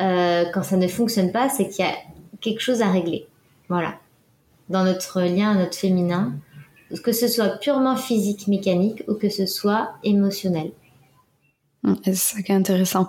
[0.00, 1.94] euh, quand ça ne fonctionne pas, c'est qu'il y a
[2.40, 3.26] quelque chose à régler.
[3.68, 3.98] Voilà.
[4.68, 6.34] Dans notre lien à notre féminin,
[7.02, 10.72] que ce soit purement physique, mécanique ou que ce soit émotionnel.
[11.84, 13.08] Hum, c'est ça qui est intéressant.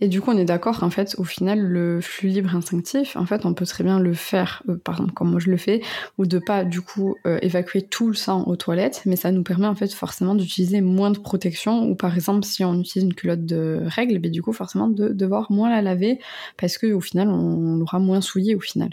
[0.00, 3.24] Et du coup, on est d'accord qu'en fait, au final, le flux libre instinctif, en
[3.24, 5.80] fait, on peut très bien le faire, euh, par exemple, comme moi je le fais,
[6.18, 9.44] ou de pas, du coup, euh, évacuer tout le sang aux toilettes, mais ça nous
[9.44, 13.14] permet, en fait, forcément d'utiliser moins de protection, ou par exemple, si on utilise une
[13.14, 16.18] culotte de règle, ben, du coup, forcément, de devoir moins la laver,
[16.56, 18.90] parce qu'au final, on l'aura moins souillé au final.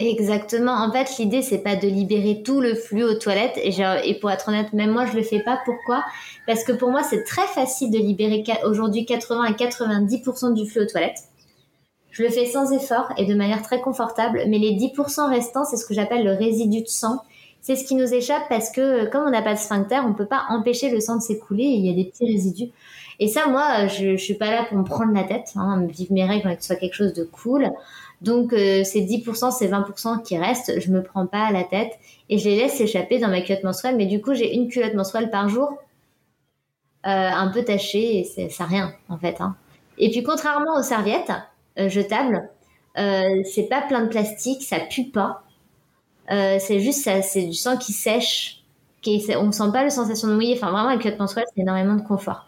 [0.00, 0.72] Exactement.
[0.72, 3.58] En fait, l'idée, c'est pas de libérer tout le flux aux toilettes.
[3.62, 5.60] Et, pour être honnête, même moi, je le fais pas.
[5.66, 6.02] Pourquoi?
[6.46, 10.82] Parce que pour moi, c'est très facile de libérer aujourd'hui 80 à 90% du flux
[10.82, 11.18] aux toilettes.
[12.10, 14.42] Je le fais sans effort et de manière très confortable.
[14.48, 17.20] Mais les 10% restants, c'est ce que j'appelle le résidu de sang.
[17.60, 20.26] C'est ce qui nous échappe parce que comme on n'a pas de sphincter, on peut
[20.26, 22.72] pas empêcher le sang de s'écouler il y a des petits résidus.
[23.18, 26.10] Et ça, moi, je, je suis pas là pour me prendre la tête, hein, vivre
[26.14, 27.70] mes règles, que ce soit quelque chose de cool.
[28.20, 31.92] Donc euh, ces 10%, ces 20% qui restent, je me prends pas à la tête
[32.28, 33.96] et je les laisse s'échapper dans ma culotte menstruelle.
[33.96, 35.70] Mais du coup, j'ai une culotte menstruelle par jour,
[37.06, 39.40] euh, un peu tachée et c'est ça rien en fait.
[39.40, 39.56] Hein.
[39.96, 41.32] Et puis contrairement aux serviettes
[41.78, 42.50] euh, jetables,
[42.98, 45.42] euh, c'est pas plein de plastique, ça pue pas.
[46.30, 48.64] Euh, c'est juste ça, c'est du sang qui sèche,
[49.02, 50.54] qui on sent pas la sensation de mouiller.
[50.56, 52.46] Enfin vraiment, la culotte menstruelle, c'est énormément de confort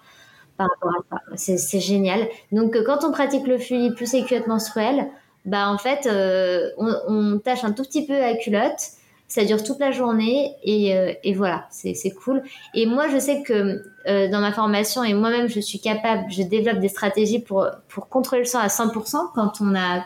[0.57, 0.91] par rapport
[1.33, 1.57] à ça.
[1.57, 2.29] C'est génial.
[2.53, 5.09] Donc quand on pratique le fluide plus les culottes menstruelles,
[5.44, 8.92] bah en fait, euh, on, on, tâche un tout petit peu la culotte.
[9.26, 12.42] Ça dure toute la journée et, euh, voilà, c'est cool.
[12.74, 16.42] Et moi, je sais que euh, dans ma formation et moi-même, je suis capable, je
[16.42, 20.05] développe des stratégies pour pour contrôler le sang à 100% quand on n'a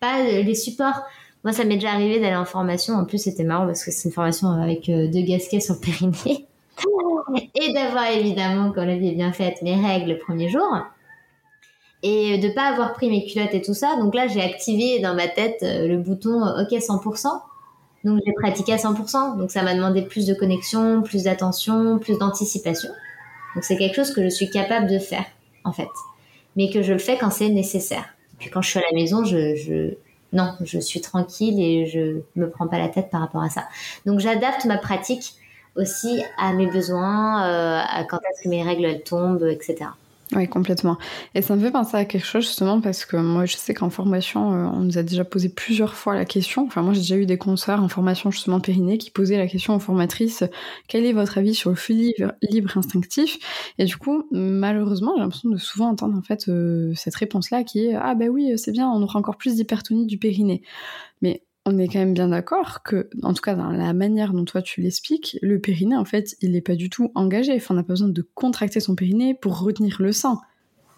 [0.00, 1.02] pas les supports.
[1.44, 2.94] Moi, ça m'est déjà arrivé d'aller en formation.
[2.94, 6.46] En plus, c'était marrant parce que c'est une formation avec deux gasquets sur le périnée.
[7.54, 10.62] et d'avoir évidemment, quand la vie est bien faite, mes règles le premier jour
[12.02, 13.96] et de pas avoir pris mes culottes et tout ça.
[13.98, 17.28] Donc là, j'ai activé dans ma tête euh, le bouton euh, OK 100%.
[18.04, 19.38] Donc j'ai pratiqué à 100%.
[19.38, 22.90] Donc ça m'a demandé plus de connexion, plus d'attention, plus d'anticipation.
[23.54, 25.26] Donc c'est quelque chose que je suis capable de faire
[25.64, 25.88] en fait,
[26.56, 28.06] mais que je le fais quand c'est nécessaire.
[28.38, 29.94] Puis quand je suis à la maison, je, je
[30.32, 33.64] non, je suis tranquille et je me prends pas la tête par rapport à ça.
[34.06, 35.34] Donc j'adapte ma pratique
[35.76, 39.90] aussi à mes besoins, euh, à quand est-ce que mes règles elles tombent, etc.
[40.34, 40.96] Oui, complètement.
[41.34, 43.90] Et ça me fait penser à quelque chose justement parce que moi je sais qu'en
[43.90, 46.64] formation, euh, on nous a déjà posé plusieurs fois la question.
[46.64, 49.74] Enfin, moi j'ai déjà eu des concerts en formation justement périnée qui posaient la question
[49.74, 50.42] aux formatrices
[50.88, 53.38] quel est votre avis sur le flux libre, libre instinctif?
[53.76, 57.86] Et du coup, malheureusement, j'ai l'impression de souvent entendre en fait euh, cette réponse-là qui
[57.88, 60.62] est ah ben oui, c'est bien, on aura encore plus d'hypertonie du périnée.
[61.22, 64.44] Mais on est quand même bien d'accord que, en tout cas dans la manière dont
[64.44, 67.62] toi tu l'expliques, le périnée en fait, il n'est pas du tout engagé.
[67.70, 70.40] On n'a pas besoin de contracter son périnée pour retenir le sang.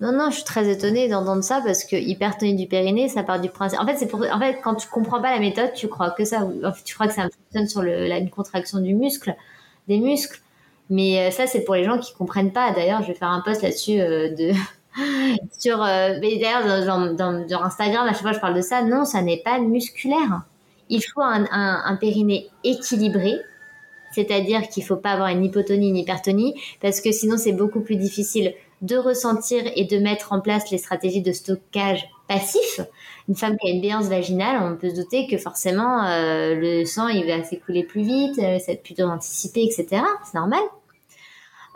[0.01, 3.41] Non, non, je suis très étonnée d'entendre ça parce que hypertonie du périnée, ça part
[3.41, 3.81] du principe.
[3.81, 4.21] En fait, c'est pour.
[4.21, 6.49] En fait, quand tu comprends pas la méthode, tu crois que ça.
[6.85, 9.35] Tu crois que ça fonctionne sur la, une contraction du muscle,
[9.87, 10.41] des muscles.
[10.91, 12.73] Mais euh, ça, c'est pour les gens qui comprennent pas.
[12.73, 14.53] D'ailleurs, je vais faire un post là-dessus euh, de
[15.59, 16.85] sur euh, d'ailleurs
[17.17, 20.43] dans, Instagram à chaque fois je parle de ça non ça n'est pas musculaire
[20.89, 23.37] il faut un, périnée équilibré
[24.13, 27.97] c'est-à-dire qu'il faut pas avoir une hypotonie une hypertonie parce que sinon c'est beaucoup plus
[27.97, 32.81] difficile de ressentir et de mettre en place les stratégies de stockage passif.
[33.29, 36.85] Une femme qui a une béance vaginale, on peut se douter que forcément euh, le
[36.85, 40.03] sang il va s'écouler plus vite, euh, ça va être plutôt anticipé, etc.
[40.25, 40.63] C'est normal.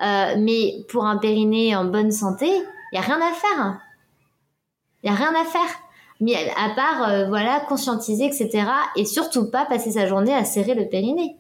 [0.01, 3.81] Euh, mais pour un périnée en bonne santé, il y a rien à faire.
[5.03, 5.81] Il y a rien à faire.
[6.21, 8.65] Mais à part euh, voilà conscientiser, etc.
[8.97, 11.37] Et surtout pas passer sa journée à serrer le périnée.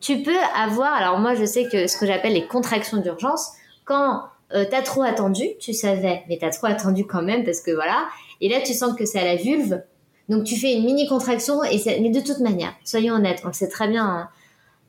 [0.00, 3.50] Tu peux avoir, alors moi je sais que ce que j'appelle les contractions d'urgence,
[3.84, 4.22] quand
[4.54, 8.08] euh, t'as trop attendu, tu savais, mais t'as trop attendu quand même parce que voilà.
[8.40, 9.82] Et là, tu sens que c'est à la vulve.
[10.28, 13.52] Donc, tu fais une mini contraction et mais de toute manière, soyons honnêtes, on le
[13.52, 14.06] sait très bien.
[14.06, 14.28] Hein.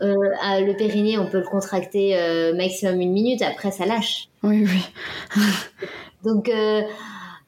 [0.01, 0.15] Euh,
[0.61, 2.15] le périnée, on peut le contracter
[2.55, 4.29] maximum une minute, après ça lâche.
[4.43, 5.41] Oui, oui.
[6.23, 6.49] Donc,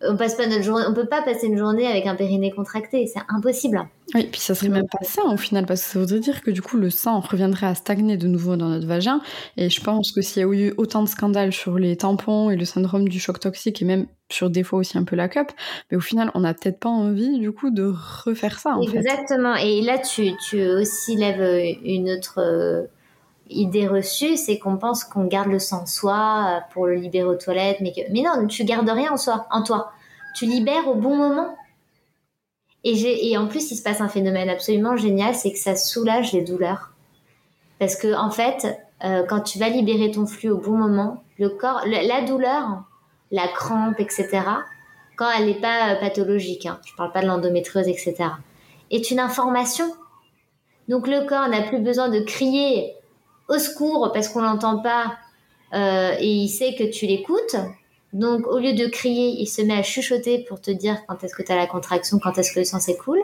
[0.07, 3.07] on passe pas notre journée, on peut pas passer une journée avec un périnée contracté,
[3.07, 3.81] c'est impossible.
[4.13, 6.51] Oui, puis ça serait même pas ça au final, parce que ça voudrait dire que
[6.51, 9.21] du coup le sang reviendrait à stagner de nouveau dans notre vagin.
[9.57, 12.55] Et je pense que s'il y a eu autant de scandales sur les tampons et
[12.55, 15.51] le syndrome du choc toxique et même sur des fois aussi un peu la cup,
[15.91, 17.93] mais au final on n'a peut-être pas envie du coup de
[18.25, 18.75] refaire ça.
[18.75, 19.55] En Exactement.
[19.55, 22.83] Et là tu, tu aussi lèves une autre euh,
[23.49, 27.27] idée reçue, c'est qu'on pense qu'on garde le sang en soi euh, pour le libérer
[27.27, 29.91] aux toilettes, mais que mais non, tu gardes rien en soi, en toi.
[30.35, 31.55] Tu libères au bon moment.
[32.83, 36.33] Et et en plus il se passe un phénomène absolument génial, c'est que ça soulage
[36.33, 36.91] les douleurs.
[37.79, 41.49] Parce que en fait, euh, quand tu vas libérer ton flux au bon moment, le
[41.49, 42.83] corps, la douleur,
[43.31, 44.41] la crampe, etc.
[45.15, 48.15] Quand elle n'est pas euh, pathologique, hein, je parle pas de l'endométriose, etc.
[48.91, 49.85] Est une information.
[50.87, 52.93] Donc le corps n'a plus besoin de crier
[53.49, 55.17] au secours parce qu'on l'entend pas
[55.73, 57.55] euh, et il sait que tu l'écoutes.
[58.13, 61.35] Donc au lieu de crier, il se met à chuchoter pour te dire quand est-ce
[61.35, 63.21] que tu as la contraction, quand est-ce que le sang s'écoule.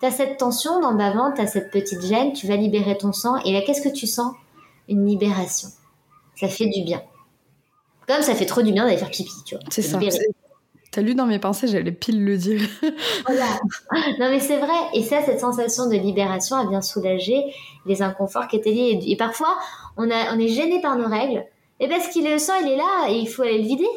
[0.00, 2.96] Tu as cette tension dans le ventre, tu as cette petite gêne, tu vas libérer
[2.96, 4.34] ton sang et là qu'est-ce que tu sens?
[4.88, 5.68] Une libération.
[6.36, 7.02] Ça fait du bien.
[8.06, 9.64] Comme ça fait trop du bien d'aller faire pipi, tu vois.
[9.70, 9.98] C'est ça.
[10.90, 12.60] T'as lu dans mes pensées, j'allais pile le dire.
[14.18, 14.78] Non mais c'est vrai.
[14.94, 17.44] Et ça, cette sensation de libération a bien soulagé
[17.86, 18.98] les inconforts qui étaient liés.
[19.06, 19.56] Et parfois,
[19.96, 21.44] on, est gêné par nos règles.
[21.78, 23.88] Et parce qu'il le sang, il est là et il faut aller le vider.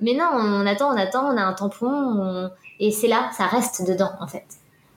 [0.00, 3.86] Mais non, on attend, on attend, on a un tampon et c'est là, ça reste
[3.86, 4.44] dedans en fait.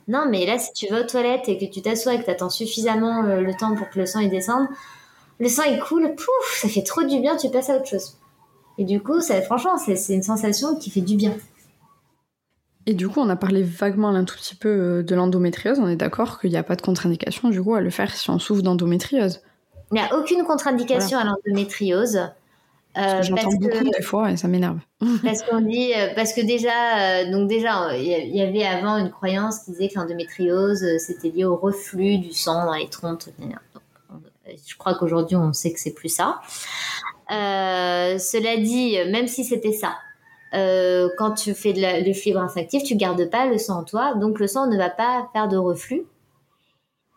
[0.07, 2.31] Non, mais là, si tu vas aux toilettes et que tu t'assois et que tu
[2.31, 4.67] attends suffisamment euh, le temps pour que le sang il descende,
[5.39, 8.17] le sang il coule, pouf, ça fait trop du bien, tu passes à autre chose.
[8.77, 11.36] Et du coup, ça, franchement, c'est une sensation qui fait du bien.
[12.86, 15.79] Et du coup, on a parlé vaguement un tout petit peu euh, de l'endométriose.
[15.79, 18.29] On est d'accord qu'il n'y a pas de contre-indication du coup à le faire si
[18.29, 19.41] on souffre d'endométriose.
[19.91, 22.29] Il n'y a aucune contre-indication à l'endométriose.
[22.95, 24.79] Euh, J'entends beaucoup des fois et ça m'énerve.
[25.23, 29.59] parce qu'on dit, euh, parce que déjà, donc déjà, il y avait avant une croyance
[29.59, 33.23] qui disait que l'endométriose c'était lié au reflux du sang dans les trompes.
[34.45, 36.41] Je crois qu'aujourd'hui on sait que c'est plus ça.
[37.31, 39.95] Euh, cela dit, même si c'était ça,
[40.53, 42.45] euh, quand tu fais de de fibre
[42.86, 45.57] tu gardes pas le sang en toi, donc le sang ne va pas faire de
[45.57, 46.03] reflux.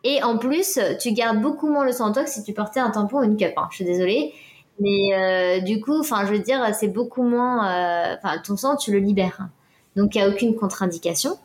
[0.03, 2.79] Et en plus, tu gardes beaucoup moins le sang en toi que si tu portais
[2.79, 3.53] un tampon ou une cup.
[3.57, 3.67] Hein.
[3.71, 4.33] Je suis désolée,
[4.79, 8.15] mais euh, du coup, je veux dire, c'est beaucoup moins.
[8.15, 9.49] Enfin, ton sang, tu le libères.
[9.95, 11.37] Donc, il y a aucune contre-indication.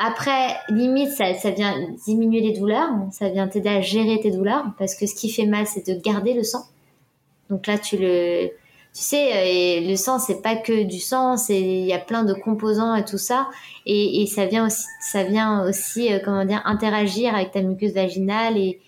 [0.00, 1.74] Après, limite, ça, ça vient
[2.06, 5.44] diminuer les douleurs, ça vient t'aider à gérer tes douleurs, parce que ce qui fait
[5.44, 6.62] mal, c'est de garder le sang.
[7.50, 11.60] Donc là, tu le, tu sais, euh, le sang, c'est pas que du sang, c'est
[11.60, 13.48] il y a plein de composants et tout ça,
[13.86, 18.56] et, ça vient aussi, ça vient aussi, euh, comment dire, interagir avec ta muqueuse vaginale
[18.56, 18.80] et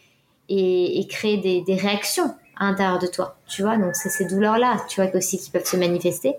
[0.51, 3.77] et, et créer des, des, réactions à l'intérieur de toi, tu vois.
[3.77, 6.35] Donc c'est ces douleurs-là, tu vois, aussi qui peuvent se manifester.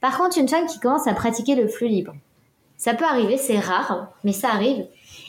[0.00, 2.14] Par contre, une femme qui commence à pratiquer le flux libre,
[2.76, 4.86] ça peut arriver, c'est rare, mais ça arrive,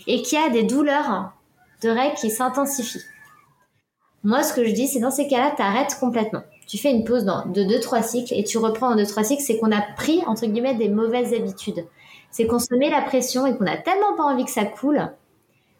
[0.08, 1.34] et qui a des douleurs
[1.82, 3.04] de règles qui s'intensifient.
[4.24, 6.44] Moi, ce que je dis, c'est dans ces cas-là, tu arrêtes complètement.
[6.68, 9.44] Tu fais une pause de 2-3 cycles et tu reprends en 2-3 cycles.
[9.44, 11.86] C'est qu'on a pris, entre guillemets, des mauvaises habitudes.
[12.32, 15.12] C'est qu'on se met la pression et qu'on a tellement pas envie que ça coule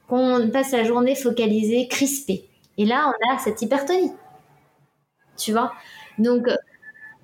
[0.10, 2.50] qu'on passe la journée focalisée, crispée.
[2.78, 4.12] Et là, on a cette hypertonie.
[5.38, 5.72] Tu vois?
[6.20, 6.56] Donc, euh,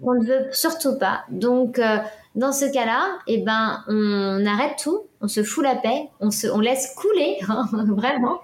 [0.02, 1.24] on ne veut surtout pas.
[1.30, 1.98] Donc, euh,
[2.36, 6.48] dans ce cas-là, eh ben, on arrête tout, on se fout la paix, on, se,
[6.48, 8.40] on laisse couler, hein, vraiment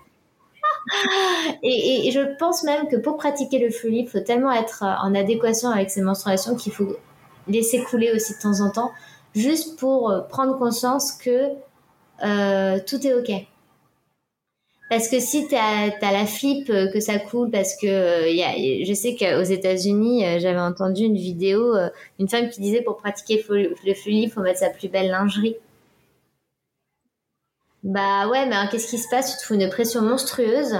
[1.63, 5.15] et, je pense même que pour pratiquer le libre, il faut tellement être euh, en
[5.15, 6.95] adéquation avec ses menstruations qu'il faut
[7.47, 8.91] laisser couler aussi de temps en temps,
[9.35, 11.49] juste pour euh, prendre conscience que
[12.23, 13.31] euh, tout est ok.
[14.89, 19.41] Parce que si tu as, la flip que ça coule, parce que je sais qu'aux
[19.41, 21.75] États-Unis, j'avais entendu une vidéo,
[22.19, 25.55] une femme qui disait pour pratiquer le flux libre, faut mettre sa plus belle lingerie.
[27.85, 29.31] Bah ouais, mais qu'est-ce qui se passe?
[29.31, 30.75] Tu te fous une pression monstrueuse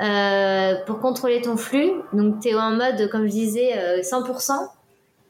[0.00, 1.92] euh, pour contrôler ton flux.
[2.14, 4.66] Donc tu es en mode, comme je disais, 100%, euh,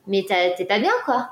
[0.07, 1.31] mais t'es pas bien, quoi.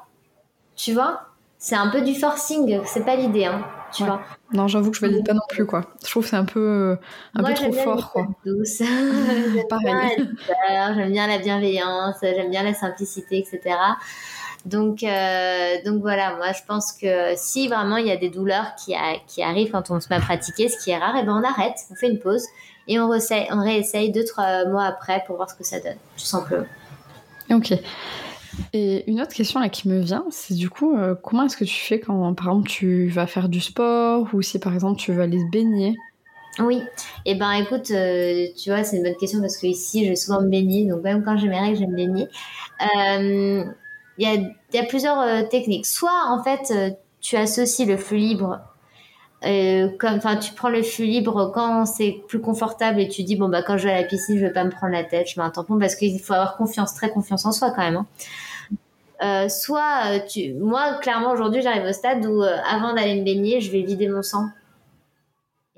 [0.74, 1.28] Tu vois?
[1.58, 3.64] C'est un peu du forcing, c'est pas l'idée, hein.
[3.92, 4.20] Tu vois
[4.52, 5.82] Non, j'avoue que je valide pas non plus, quoi.
[6.04, 6.98] Je trouve que c'est un peu,
[7.34, 8.26] un peu trop fort, quoi.
[8.44, 8.78] Douce.
[9.68, 10.28] Pareil.
[10.68, 13.76] J'aime bien la bienveillance, j'aime bien la simplicité, etc.
[14.66, 18.74] Donc, euh, donc voilà, moi je pense que si vraiment il y a des douleurs
[18.74, 18.94] qui,
[19.28, 21.40] qui arrivent quand on se met à pratiquer, ce qui est rare, et eh ben
[21.40, 22.44] on arrête, on fait une pause
[22.88, 25.96] et on, réessaye, on réessaye deux, trois mois après pour voir ce que ça donne,
[26.16, 26.66] tout simplement.
[27.50, 27.74] Ok.
[28.72, 31.64] Et une autre question là qui me vient, c'est du coup, euh, comment est-ce que
[31.64, 35.12] tu fais quand, par exemple, tu vas faire du sport ou si, par exemple, tu
[35.12, 35.96] vas aller te baigner?
[36.58, 36.82] Oui.
[37.26, 40.10] Et eh ben, écoute, euh, tu vois, c'est une bonne question parce que ici, je
[40.10, 42.28] vais souvent me baigner, donc même quand j'ai mes règles, j'aime baigner.
[42.80, 43.85] Euh, il
[44.18, 44.34] y a,
[44.72, 45.86] y a, plusieurs euh, techniques.
[45.86, 48.60] Soit, en fait, euh, tu associes le flux libre,
[49.44, 49.88] euh,
[50.40, 53.76] tu prends le flux libre quand c'est plus confortable et tu dis, bon, bah, quand
[53.76, 55.50] je vais à la piscine, je vais pas me prendre la tête, je mets un
[55.50, 58.04] tampon parce qu'il faut avoir confiance, très confiance en soi quand même.
[59.20, 59.48] Hein.
[59.48, 63.82] Soit, tu, moi, clairement, aujourd'hui, j'arrive au stade où, avant d'aller me baigner, je vais
[63.82, 64.48] vider mon sang.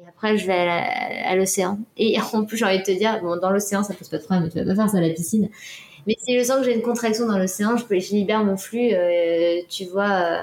[0.00, 1.78] Et après, je vais à l'océan.
[1.96, 4.22] Et en plus, j'ai envie de te dire, bon, dans l'océan, ça pose pas de
[4.22, 5.48] problème, mais tu vas pas faire ça à la piscine.
[6.06, 8.90] Mais si je sens que j'ai une contraction dans l'océan, je, je libère mon flux,
[8.92, 10.42] euh, tu vois, euh,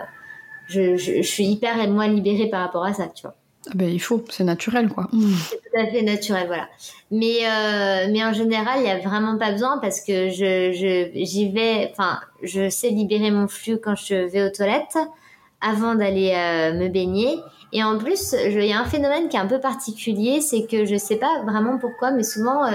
[0.67, 3.35] je, je, je, suis hyper moins libérée par rapport à ça, tu vois.
[3.67, 5.09] Ah ben, il faut, c'est naturel, quoi.
[5.49, 6.67] C'est tout à fait naturel, voilà.
[7.09, 11.49] Mais, euh, mais en général, il n'y a vraiment pas besoin parce que je, j'y
[11.49, 14.97] vais, enfin, je sais libérer mon flux quand je vais aux toilettes
[15.61, 16.31] avant d'aller
[16.75, 17.39] me baigner.
[17.73, 20.85] Et en plus, il y a un phénomène qui est un peu particulier, c'est que
[20.85, 22.69] je sais pas vraiment pourquoi, mais souvent,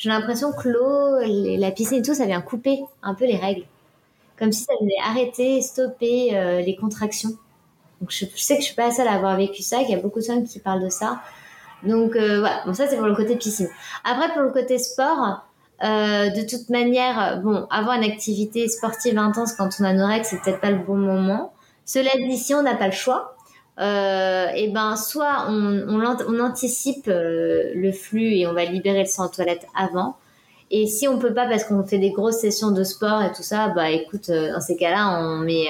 [0.00, 1.18] j'ai l'impression que l'eau,
[1.58, 3.64] la piscine et tout, ça vient couper un peu les règles.
[4.38, 7.36] Comme si ça venait arrêter, stopper euh, les contractions.
[8.00, 9.94] Donc je, sais que je suis pas la seule à avoir vécu ça, qu'il y
[9.94, 11.20] a beaucoup de femmes qui parlent de ça.
[11.82, 13.68] Donc euh, voilà, bon ça c'est pour le côté piscine.
[14.04, 15.44] Après pour le côté sport,
[15.84, 20.24] euh, de toute manière, bon, avoir une activité sportive intense quand on a nos règles,
[20.24, 21.52] c'est peut-être pas le bon moment.
[21.84, 23.36] Cela dit, si on n'a pas le choix,
[23.80, 29.06] euh, et ben soit on, on, anticipe euh, le flux et on va libérer le
[29.06, 30.16] sang en toilette avant.
[30.70, 33.42] Et si on peut pas parce qu'on fait des grosses sessions de sport et tout
[33.42, 35.66] ça, bah écoute, euh, dans ces cas-là, on met,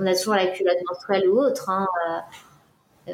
[0.00, 1.68] on a toujours la culotte menstruelle ou autre.
[1.68, 1.86] Hein,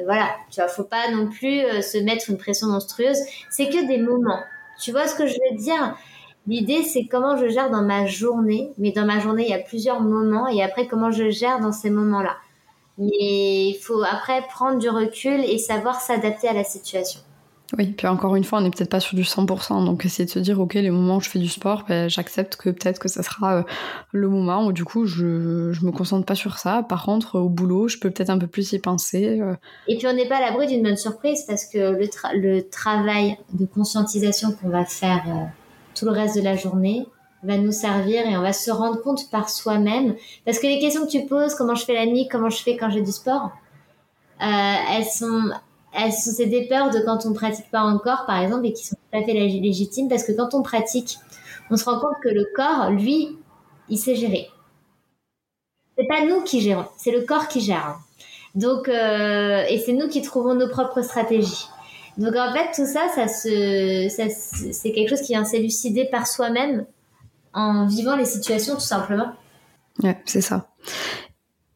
[0.04, 3.18] voilà, tu vois, faut pas non plus se mettre une pression monstrueuse.
[3.50, 4.40] C'est que des moments.
[4.80, 5.96] Tu vois ce que je veux dire?
[6.46, 8.72] L'idée, c'est comment je gère dans ma journée.
[8.78, 10.46] Mais dans ma journée, il y a plusieurs moments.
[10.48, 12.36] Et après, comment je gère dans ces moments-là.
[12.98, 17.20] Mais il faut après prendre du recul et savoir s'adapter à la situation.
[17.78, 20.30] Oui, puis encore une fois, on n'est peut-être pas sur du 100%, donc essayer de
[20.30, 23.08] se dire, ok, les moments où je fais du sport, ben, j'accepte que peut-être que
[23.08, 23.62] ça sera euh,
[24.10, 26.82] le moment où du coup je, je me concentre pas sur ça.
[26.82, 29.40] Par contre, au boulot, je peux peut-être un peu plus y penser.
[29.40, 29.54] Euh.
[29.86, 33.38] Et puis on n'est pas à l'abri d'une bonne surprise parce que le, le travail
[33.52, 35.44] de conscientisation qu'on va faire euh,
[35.94, 37.06] tout le reste de la journée,
[37.42, 40.14] va nous servir et on va se rendre compte par soi-même.
[40.44, 42.76] Parce que les questions que tu poses, comment je fais la nuit, comment je fais
[42.76, 43.50] quand j'ai du sport,
[44.42, 45.50] euh, elles sont,
[45.94, 48.86] elles sont, c'est des peurs de quand on pratique pas encore, par exemple, et qui
[48.86, 51.18] sont tout à fait légitimes parce que quand on pratique,
[51.70, 53.36] on se rend compte que le corps, lui,
[53.88, 54.48] il sait gérer.
[55.96, 57.98] C'est pas nous qui gérons, c'est le corps qui gère.
[58.54, 61.68] Donc, euh, et c'est nous qui trouvons nos propres stratégies.
[62.16, 66.26] Donc en fait, tout ça, ça se, ça, c'est quelque chose qui vient s'élucider par
[66.26, 66.86] soi-même
[67.52, 69.32] en vivant les situations tout simplement.
[70.02, 70.70] Ouais, c'est ça.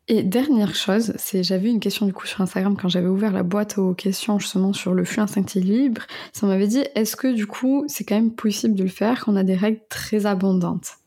[0.07, 3.43] Et dernière chose, c'est j'avais une question du coup sur Instagram quand j'avais ouvert la
[3.43, 6.03] boîte aux questions justement sur le flux instinctif libre.
[6.35, 9.33] Ça m'avait dit est-ce que du coup c'est quand même possible de le faire quand
[9.33, 10.99] on a des règles très abondantes?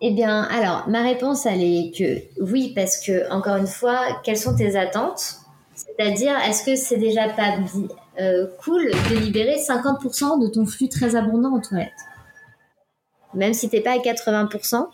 [0.00, 4.38] Eh bien, alors ma réponse elle est que oui parce que encore une fois, quelles
[4.38, 5.36] sont tes attentes?
[5.74, 7.58] C'est-à-dire est-ce que c'est déjà pas
[8.18, 11.92] euh, cool de libérer 50% de ton flux très abondant en toilette
[13.36, 14.88] même si t'es pas à 80%,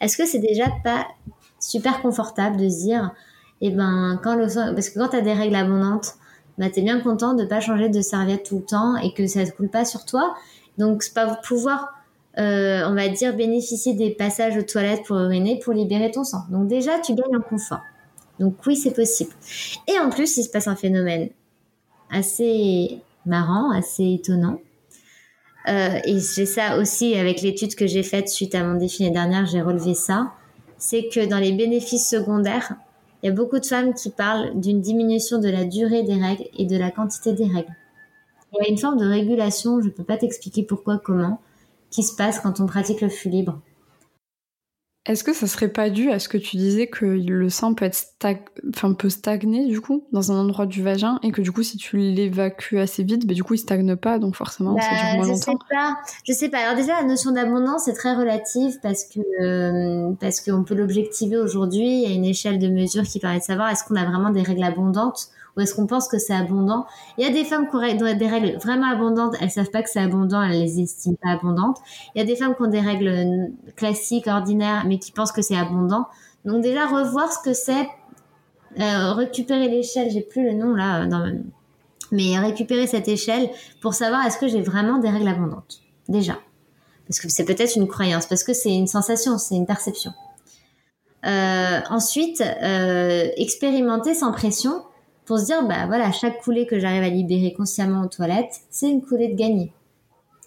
[0.00, 1.06] est-ce que c'est déjà pas
[1.60, 3.12] super confortable de se dire,
[3.60, 6.14] eh ben, quand le, parce que quand t'as des règles abondantes,
[6.58, 9.44] bah, t'es bien content de pas changer de serviette tout le temps et que ça
[9.44, 10.34] ne coule pas sur toi.
[10.78, 11.94] Donc, pas pouvoir,
[12.38, 16.42] euh, on va dire, bénéficier des passages aux toilettes pour uriner pour libérer ton sang.
[16.50, 17.80] Donc, déjà, tu gagnes en confort.
[18.38, 19.32] Donc, oui, c'est possible.
[19.88, 21.30] Et en plus, il se passe un phénomène
[22.10, 24.58] assez marrant, assez étonnant.
[25.66, 29.14] Euh, et j'ai ça aussi avec l'étude que j'ai faite suite à mon défi l'année
[29.14, 30.32] dernière, j'ai relevé ça.
[30.76, 32.74] C'est que dans les bénéfices secondaires,
[33.22, 36.44] il y a beaucoup de femmes qui parlent d'une diminution de la durée des règles
[36.58, 37.74] et de la quantité des règles.
[38.52, 41.40] il y a une forme de régulation, je ne peux pas t'expliquer pourquoi, comment,
[41.90, 43.60] qui se passe quand on pratique le flux libre.
[45.06, 47.84] Est-ce que ça serait pas dû à ce que tu disais que le sang peut
[47.84, 48.40] être stag...
[48.74, 51.76] enfin, peut stagner du coup dans un endroit du vagin et que du coup si
[51.76, 55.16] tu l'évacues assez vite, bah, du coup il stagne pas donc forcément ça dure bah,
[55.16, 55.52] moins je longtemps.
[55.52, 55.96] Sais pas.
[56.26, 56.58] Je sais pas.
[56.58, 61.36] Alors déjà la notion d'abondance est très relative parce que euh, parce qu'on peut l'objectiver
[61.36, 64.42] aujourd'hui à une échelle de mesure qui permet de savoir est-ce qu'on a vraiment des
[64.42, 66.86] règles abondantes ou est-ce qu'on pense que c'est abondant?
[67.18, 69.90] Il y a des femmes qui ont des règles vraiment abondantes, elles savent pas que
[69.90, 71.78] c'est abondant, elles les estiment pas abondantes.
[72.14, 75.42] Il y a des femmes qui ont des règles classiques, ordinaires, mais qui pensent que
[75.42, 76.06] c'est abondant.
[76.44, 77.88] Donc déjà revoir ce que c'est,
[78.80, 81.32] euh, récupérer l'échelle, j'ai plus le nom là, dans...
[82.10, 83.48] mais récupérer cette échelle
[83.80, 85.80] pour savoir est-ce que j'ai vraiment des règles abondantes.
[86.08, 86.38] Déjà,
[87.06, 90.12] parce que c'est peut-être une croyance, parce que c'est une sensation, c'est une perception.
[91.24, 94.82] Euh, ensuite, euh, expérimenter sans pression
[95.24, 98.90] pour se dire, bah voilà, chaque coulée que j'arrive à libérer consciemment aux toilettes, c'est
[98.90, 99.72] une coulée de gagné.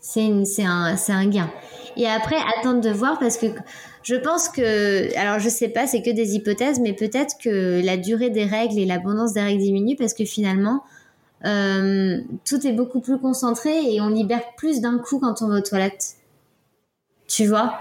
[0.01, 0.21] C'est
[0.63, 1.49] un, un gain.
[1.97, 3.47] Et après, attendre de voir parce que
[4.03, 7.97] je pense que, alors je sais pas, c'est que des hypothèses, mais peut-être que la
[7.97, 10.83] durée des règles et l'abondance des règles diminue parce que finalement,
[11.45, 15.57] euh, tout est beaucoup plus concentré et on libère plus d'un coup quand on va
[15.57, 16.15] aux toilettes.
[17.27, 17.77] Tu vois?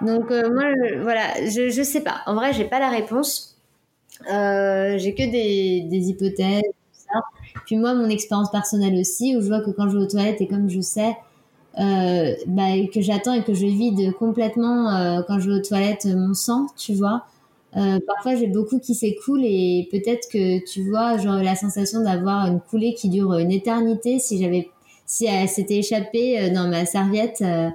[0.00, 0.64] Donc euh, moi,
[1.02, 2.22] voilà, je, je sais pas.
[2.26, 3.59] En vrai, j'ai pas la réponse.
[4.32, 7.20] Euh, j'ai que des, des hypothèses, tout ça.
[7.66, 10.40] Puis moi, mon expérience personnelle aussi, où je vois que quand je vais aux toilettes
[10.40, 11.16] et comme je sais
[11.78, 16.06] euh, bah, que j'attends et que je vide complètement euh, quand je vais aux toilettes
[16.06, 17.24] mon sang, tu vois.
[17.76, 22.46] Euh, parfois, j'ai beaucoup qui s'écoule et peut-être que tu vois, genre la sensation d'avoir
[22.46, 24.68] une coulée qui dure une éternité si j'avais,
[25.06, 27.68] si elle s'était échappée euh, dans ma serviette, euh,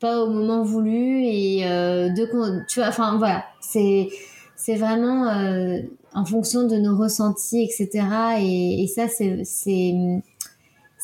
[0.00, 4.08] pas au moment voulu et de, tu vois, enfin voilà, c'est
[4.64, 5.80] c'est vraiment euh,
[6.14, 8.06] en fonction de nos ressentis, etc.
[8.40, 9.94] Et, ça, c'est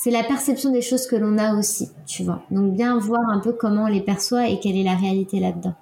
[0.06, 2.42] la perception des choses que l'on a aussi, tu vois.
[2.50, 5.74] Donc bien voir un peu comment on les perçoit et quelle est la réalité là-dedans.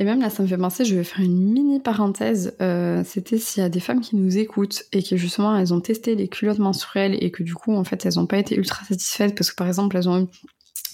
[0.00, 2.56] Et même là, ça me fait penser, je vais faire une mini parenthèse.
[2.60, 5.80] Euh, C'était s'il y a des femmes qui nous écoutent et que justement elles ont
[5.80, 8.84] testé les culottes menstruelles et que du coup, en fait, elles n'ont pas été ultra
[8.84, 10.26] satisfaites parce que par exemple, elles ont eu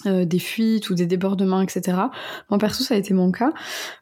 [0.07, 1.97] euh, des fuites ou des débordements, etc.
[2.49, 3.53] Moi perso, ça a été mon cas.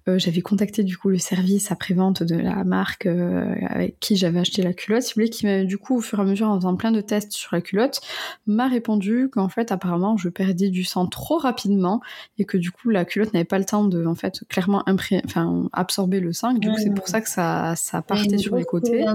[0.08, 4.40] Euh, j'avais contacté du coup le service après-vente de la marque euh, avec qui j'avais
[4.40, 6.48] acheté la culotte, si vous voulez, qui m'a du coup au fur et à mesure
[6.48, 8.02] en faisant plein de tests sur la culotte,
[8.48, 12.02] m'a répondu qu'en fait apparemment je perdais du sang trop rapidement
[12.38, 14.84] et que du coup la culotte n'avait pas le temps de en fait clairement
[15.26, 16.54] enfin absorber le sang.
[16.54, 19.06] du coup c'est pour ça que ça ça partait sur les côtés.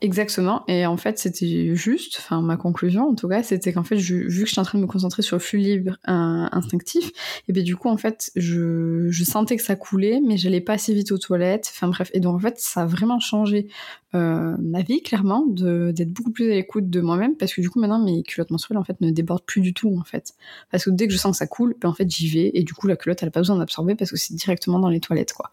[0.00, 0.64] Exactement.
[0.68, 4.26] Et en fait c'était juste, enfin ma conclusion en tout cas, c'était qu'en fait vu
[4.28, 7.10] que j'étais en train de me concentrer sur le flux libre instinctif,
[7.48, 10.74] et bien du coup en fait je, je sentais que ça coulait, mais j'allais pas
[10.74, 11.70] assez vite aux toilettes.
[11.74, 13.68] Enfin bref, et donc en fait ça a vraiment changé
[14.14, 17.80] euh, ma vie clairement d'être beaucoup plus à l'écoute de moi-même parce que du coup
[17.80, 20.34] maintenant mes culottes menstruelles en fait ne débordent plus du tout en fait.
[20.70, 22.64] Parce que dès que je sens que ça coule, ben en fait j'y vais et
[22.64, 25.00] du coup la culotte elle a pas besoin d'absorber parce que c'est directement dans les
[25.00, 25.50] toilettes quoi.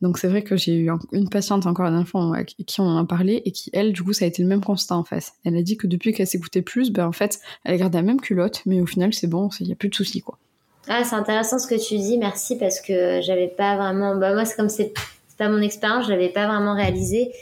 [0.00, 2.32] Donc c'est vrai que j'ai eu une patiente encore un enfant
[2.66, 4.62] qui on en a parlé et qui elle du coup ça a été le même
[4.62, 5.34] constat en face.
[5.44, 8.02] Elle a dit que depuis qu'elle s'écoutait plus, ben en fait elle a gardé la
[8.02, 10.38] même culotte mais au final c'est bon, il y a plus de soucis quoi.
[10.88, 14.44] Ah c'est intéressant ce que tu dis, merci parce que j'avais pas vraiment, bah moi
[14.44, 14.92] c'est comme c'est
[15.38, 17.32] pas mon expérience, j'avais pas vraiment réalisé,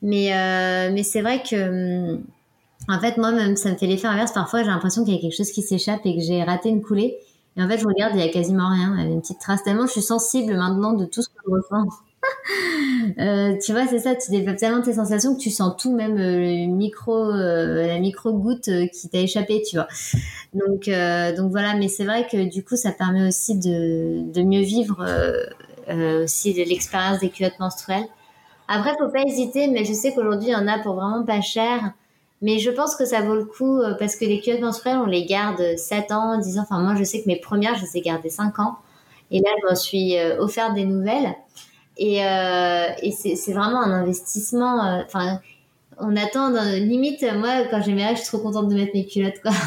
[0.00, 2.24] mais euh, mais c'est vrai que hum,
[2.88, 5.20] en fait moi même ça me fait l'effet inverse parfois j'ai l'impression qu'il y a
[5.20, 7.18] quelque chose qui s'échappe et que j'ai raté une coulée
[7.56, 8.96] et en fait, je regarde, il y a quasiment rien.
[8.98, 9.62] Y a une petite trace.
[9.62, 11.88] Tellement je suis sensible maintenant de tout ce que je ressens.
[13.18, 14.14] euh, tu vois, c'est ça.
[14.14, 16.66] Tu développes tellement tes sensations que tu sens tout, même euh,
[17.08, 19.88] euh, la micro goutte euh, qui t'a échappé, tu vois.
[20.52, 20.90] Donc,
[21.36, 21.74] donc voilà.
[21.76, 25.04] Mais c'est vrai que du coup, ça permet aussi de, de mieux vivre
[26.22, 28.06] aussi l'expérience des culottes menstruelles.
[28.68, 29.68] Après, faut pas hésiter.
[29.68, 31.92] Mais je sais qu'aujourd'hui, il y en a pour vraiment pas cher.
[32.42, 35.06] Mais je pense que ça vaut le coup euh, parce que les culottes menstruelles, on
[35.06, 36.62] les garde 7 ans, 10 ans.
[36.62, 38.76] Enfin, moi, je sais que mes premières, je les ai gardées 5 ans.
[39.30, 41.34] Et là, je m'en suis euh, offert des nouvelles.
[41.96, 45.02] Et, euh, et c'est vraiment un investissement.
[45.06, 45.40] Enfin,
[45.98, 49.06] on attend, limite, moi, quand j'ai mes règles, je suis trop contente de mettre mes
[49.06, 49.52] culottes, quoi.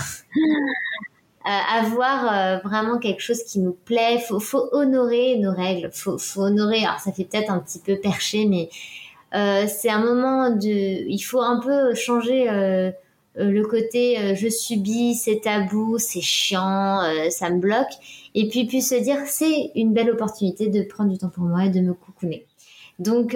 [1.43, 4.19] avoir vraiment quelque chose qui nous plaît.
[4.19, 5.89] Faut, faut honorer nos règles.
[5.91, 6.85] Faut, faut honorer.
[6.85, 8.69] Alors, ça fait peut-être un petit peu perché, mais
[9.31, 12.91] c'est un moment de, il faut un peu changer euh,
[13.37, 17.93] euh, le côté je subis, c'est tabou, c'est chiant, ça me bloque,
[18.35, 21.65] et puis puis se dire c'est une belle opportunité de prendre du temps pour moi
[21.65, 22.45] et de me coucouner.
[22.97, 23.35] Donc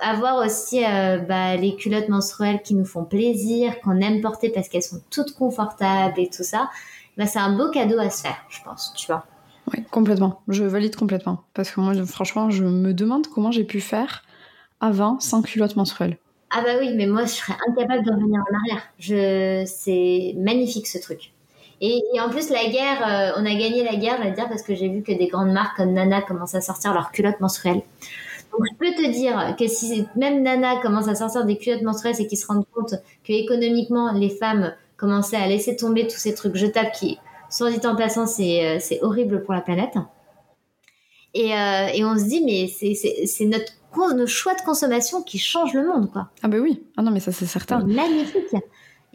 [0.00, 0.80] avoir aussi
[1.28, 5.32] bah, les culottes menstruelles qui nous font plaisir, qu'on aime porter parce qu'elles sont toutes
[5.32, 6.70] confortables et tout ça,
[7.16, 9.26] bah, c'est un beau cadeau à se faire, je pense, tu vois.
[9.72, 10.40] Oui, complètement.
[10.48, 11.42] Je valide complètement.
[11.54, 14.22] Parce que moi, franchement, je me demande comment j'ai pu faire
[14.80, 16.18] avant sans culotte menstruelle.
[16.50, 18.82] Ah bah oui, mais moi je serais incapable de revenir en arrière.
[18.98, 21.32] Je, c'est magnifique ce truc.
[21.80, 24.62] Et, en plus la guerre, euh, on a gagné la guerre, je vais dire, parce
[24.62, 27.82] que j'ai vu que des grandes marques comme Nana commencent à sortir leurs culottes menstruelles.
[28.52, 32.14] Donc je peux te dire que si même Nana commence à sortir des culottes menstruelles,
[32.14, 32.94] c'est qu'ils se rendent compte
[33.24, 37.18] que économiquement les femmes commençaient à laisser tomber tous ces trucs jetables qui,
[37.50, 39.94] soit dit en passant, euh, c'est horrible pour la planète.
[41.34, 43.72] Et, euh, et on se dit mais c'est notre
[44.14, 46.28] nos choix de consommation qui changent le monde, quoi.
[46.42, 47.84] Ah bah oui, ah non mais ça c'est certain.
[47.84, 48.54] Magnifique.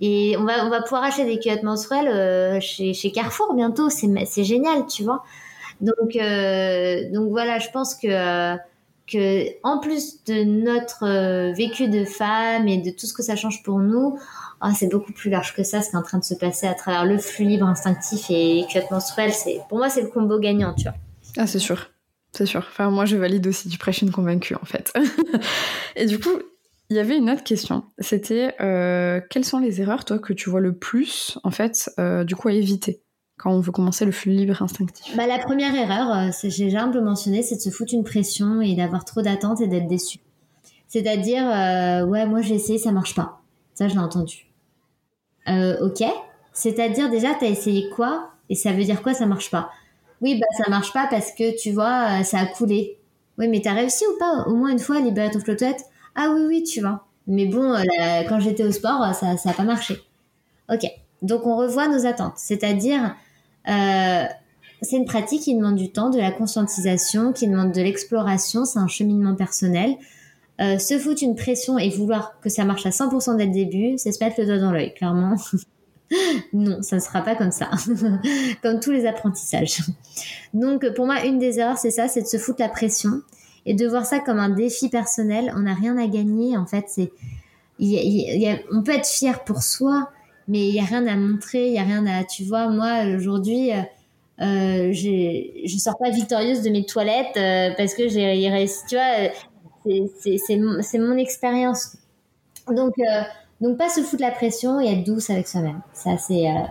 [0.02, 3.90] Et on va, on va pouvoir acheter des culottes menstruelles euh, chez, chez, Carrefour bientôt.
[3.90, 5.24] C'est génial, tu vois.
[5.82, 8.56] Donc, euh, donc voilà, je pense que,
[9.12, 13.36] que en plus de notre euh, vécu de femme et de tout ce que ça
[13.36, 14.18] change pour nous,
[14.64, 16.68] oh, c'est beaucoup plus large que ça ce qui est en train de se passer
[16.68, 19.34] à travers le flux libre instinctif et les culottes menstruelles.
[19.68, 20.96] Pour moi, c'est le combo gagnant, tu vois.
[21.36, 21.90] Ah, c'est sûr.
[22.32, 22.60] C'est sûr.
[22.60, 23.70] Enfin, moi, je valide aussi.
[23.70, 24.94] Tu prêches une convaincue, en fait.
[25.96, 26.40] et du coup,
[26.90, 27.84] il y avait une autre question.
[28.00, 32.24] C'était euh, quelles sont les erreurs, toi, que tu vois le plus, en fait, euh,
[32.24, 33.02] du coup, à éviter
[33.38, 35.16] quand on veut commencer le flux libre instinctif?
[35.16, 38.04] Bah, La première erreur, euh, j'ai déjà un peu mentionné, c'est de se foutre une
[38.04, 40.20] pression et d'avoir trop d'attentes et d'être déçu.
[40.88, 41.44] C'est-à-dire,
[42.08, 43.42] ouais, moi j'ai essayé, ça marche pas.
[43.76, 44.48] Ça, je l'ai entendu.
[45.48, 46.04] ok.
[46.52, 49.70] C'est-à-dire, déjà, t'as essayé quoi Et ça veut dire quoi, ça marche pas?
[50.22, 52.98] Oui, bah ça marche pas parce que tu vois, euh, ça a coulé.
[53.38, 54.44] Oui, mais t'as réussi ou pas?
[54.48, 57.06] Au moins une fois, libérer ton flottette Ah oui, oui, tu vois.
[57.28, 57.84] Mais bon, euh,
[58.28, 59.98] quand j'étais au sport, ça n'a pas marché.
[60.72, 60.86] Ok,
[61.22, 62.38] donc on revoit nos attentes.
[62.38, 63.16] C'est-à-dire,
[63.70, 64.24] euh,
[64.82, 68.80] c'est une pratique qui demande du temps, de la conscientisation, qui demande de l'exploration, c'est
[68.80, 69.96] un cheminement personnel.
[70.60, 74.12] se foutre une pression et vouloir que ça marche à 100% dès le début, c'est
[74.12, 75.36] se mettre le doigt dans l'œil, clairement.
[76.54, 77.70] non, ça ne sera pas comme ça,
[78.62, 79.82] comme tous les apprentissages.
[80.54, 83.22] Donc pour moi, une des erreurs, c'est ça, c'est de se foutre la pression
[83.66, 85.54] et de voir ça comme un défi personnel.
[85.56, 86.86] On n'a rien à gagner, en fait.
[86.88, 87.12] C'est,
[87.80, 90.10] on peut être fier pour soi,
[90.48, 93.04] mais il y a rien à montrer, il y a rien à, tu vois, moi
[93.16, 93.72] aujourd'hui.
[93.72, 93.82] Euh,
[94.42, 99.30] euh je sors pas victorieuse de mes toilettes euh, parce que j'ai réussi, tu vois,
[100.86, 101.98] c'est mon, expérience.
[102.68, 103.22] Donc, euh,
[103.62, 105.82] donc pas se foutre la pression et être douce avec soi-même.
[105.94, 106.62] Ça c'est euh,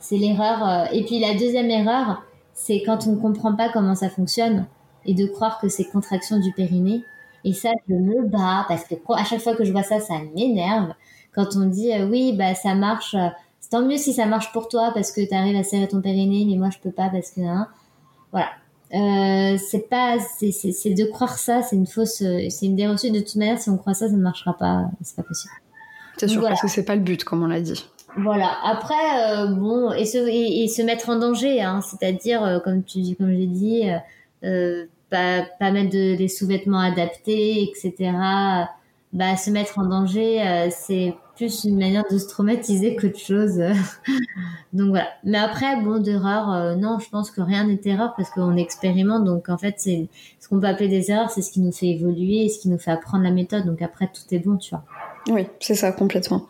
[0.00, 0.66] c'est l'erreur.
[0.66, 0.84] Euh.
[0.92, 2.22] Et puis la deuxième erreur,
[2.52, 4.66] c'est quand on ne comprend pas comment ça fonctionne
[5.04, 7.04] et de croire que c'est contraction du périnée.
[7.44, 10.14] Et ça, je me bats parce que à chaque fois que je vois ça, ça
[10.34, 10.92] m'énerve.
[11.32, 13.14] Quand on dit euh, oui, bah ça marche,
[13.60, 16.00] c'est tant mieux si ça marche pour toi parce que tu arrives à serrer ton
[16.00, 17.68] périnée, mais moi je peux pas parce que hein,
[18.32, 18.48] voilà.
[18.94, 23.34] Euh, c'est pas, c'est de croire ça, c'est une fausse, c'est une déreçue de toute
[23.36, 23.58] manière.
[23.58, 25.52] Si on croit ça, ça ne marchera pas, c'est pas possible.
[26.16, 27.86] C'est sûr, parce que c'est pas le but, comme on l'a dit.
[28.16, 28.50] Voilà.
[28.64, 33.00] Après, euh, bon, et se, et, se mettre en danger, hein, c'est-à-dire, euh, comme tu
[33.00, 33.90] dis, comme j'ai dit,
[34.44, 38.12] euh, pas, pas mettre de, des sous-vêtements adaptés, etc.
[39.12, 43.56] Bah, se mettre en danger, c'est plus une manière de se traumatiser qu'autre chose.
[44.72, 45.08] donc voilà.
[45.24, 49.24] Mais après, bon, d'erreur, non, je pense que rien n'est erreur parce qu'on expérimente.
[49.24, 50.08] Donc en fait, c'est
[50.40, 52.78] ce qu'on peut appeler des erreurs, c'est ce qui nous fait évoluer, ce qui nous
[52.78, 53.64] fait apprendre la méthode.
[53.64, 54.84] Donc après, tout est bon, tu vois.
[55.28, 56.46] Oui, c'est ça, complètement.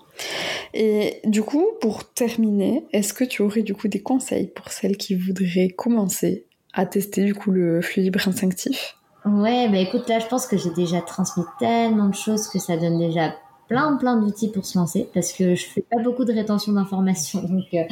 [0.74, 4.96] Et du coup, pour terminer, est-ce que tu aurais du coup des conseils pour celles
[4.96, 8.96] qui voudraient commencer à tester du coup le flux libre instinctif?
[9.24, 12.76] Ouais, bah écoute, là je pense que j'ai déjà transmis tellement de choses que ça
[12.76, 13.34] donne déjà
[13.68, 17.42] plein plein d'outils pour se lancer parce que je fais pas beaucoup de rétention d'informations
[17.48, 17.82] donc euh,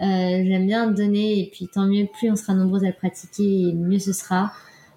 [0.00, 3.72] euh, j'aime bien donner et puis tant mieux plus on sera nombreux à le pratiquer
[3.74, 4.52] mieux ce sera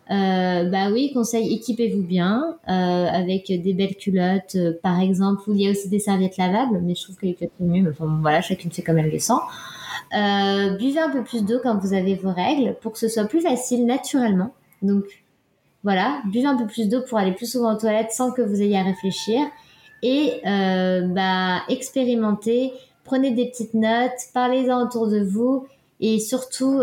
[0.09, 5.43] euh, bah oui, conseil, équipez-vous bien euh, avec des belles culottes, euh, par exemple.
[5.47, 7.81] il y a aussi des serviettes lavables, mais je trouve que les culottes sont mieux.
[7.81, 9.33] Mais enfin, voilà, chacune fait comme elle le sent.
[10.17, 13.25] Euh, buvez un peu plus d'eau quand vous avez vos règles pour que ce soit
[13.25, 14.53] plus facile naturellement.
[14.81, 15.03] Donc
[15.83, 18.61] voilà, buvez un peu plus d'eau pour aller plus souvent aux toilettes sans que vous
[18.61, 19.41] ayez à réfléchir.
[20.03, 22.71] Et bah expérimentez,
[23.03, 25.65] prenez des petites notes, parlez-en autour de vous
[25.99, 26.81] et surtout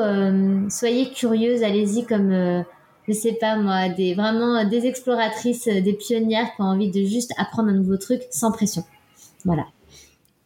[0.68, 2.64] soyez curieuse, allez-y comme
[3.08, 7.32] je sais pas moi, des vraiment des exploratrices, des pionnières qui ont envie de juste
[7.38, 8.84] apprendre un nouveau truc sans pression.
[9.44, 9.66] Voilà.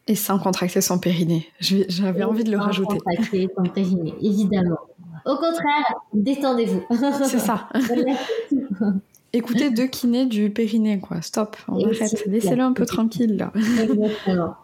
[0.07, 1.47] Et sans contracter son périnée.
[1.61, 2.95] J'avais envie de le rajouter.
[2.95, 4.79] Sans contracter son périnée, évidemment.
[5.27, 6.83] Au contraire, détendez-vous.
[7.25, 7.69] C'est ça.
[9.35, 11.21] Écoutez deux kinés du périnée, quoi.
[11.21, 12.25] Stop, on arrête.
[12.27, 13.53] Laissez-le un peu tranquille, là.
[13.55, 14.55] Exactement.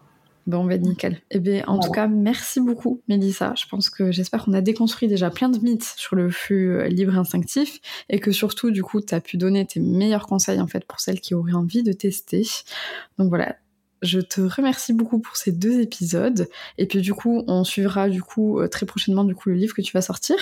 [0.46, 1.20] Bon, ben nickel.
[1.30, 3.54] Eh bien, en tout cas, merci beaucoup, Mélissa.
[3.56, 6.88] Je pense que j'espère qu'on a déconstruit déjà plein de mythes sur le flux euh,
[6.88, 7.80] libre instinctif
[8.10, 11.00] et que surtout, du coup, tu as pu donner tes meilleurs conseils en fait pour
[11.00, 12.42] celles qui auraient envie de tester.
[13.18, 13.56] Donc voilà.
[14.02, 18.22] Je te remercie beaucoup pour ces deux épisodes et puis du coup on suivra du
[18.22, 20.36] coup euh, très prochainement du coup le livre que tu vas sortir.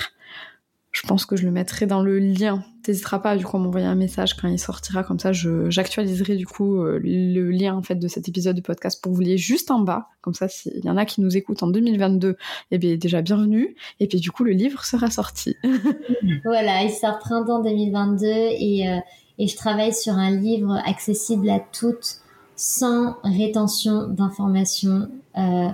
[0.93, 2.63] Je pense que je le mettrai dans le lien.
[2.83, 6.45] T'hésiteras pas du coup à m'envoyer un message quand il sortira, comme ça j'actualiserai du
[6.45, 9.71] coup euh, le lien en fait de cet épisode de podcast pour vous lier juste
[9.71, 10.09] en bas.
[10.21, 12.37] Comme ça, s'il y en a qui nous écoutent en 2022,
[12.71, 13.75] eh bien déjà bienvenue.
[13.99, 15.55] Et puis du coup le livre sera sorti.
[16.43, 18.99] voilà, il sort printemps 2022 et, euh,
[19.39, 22.17] et je travaille sur un livre accessible à toutes,
[22.55, 25.09] sans rétention d'informations.
[25.37, 25.69] Euh,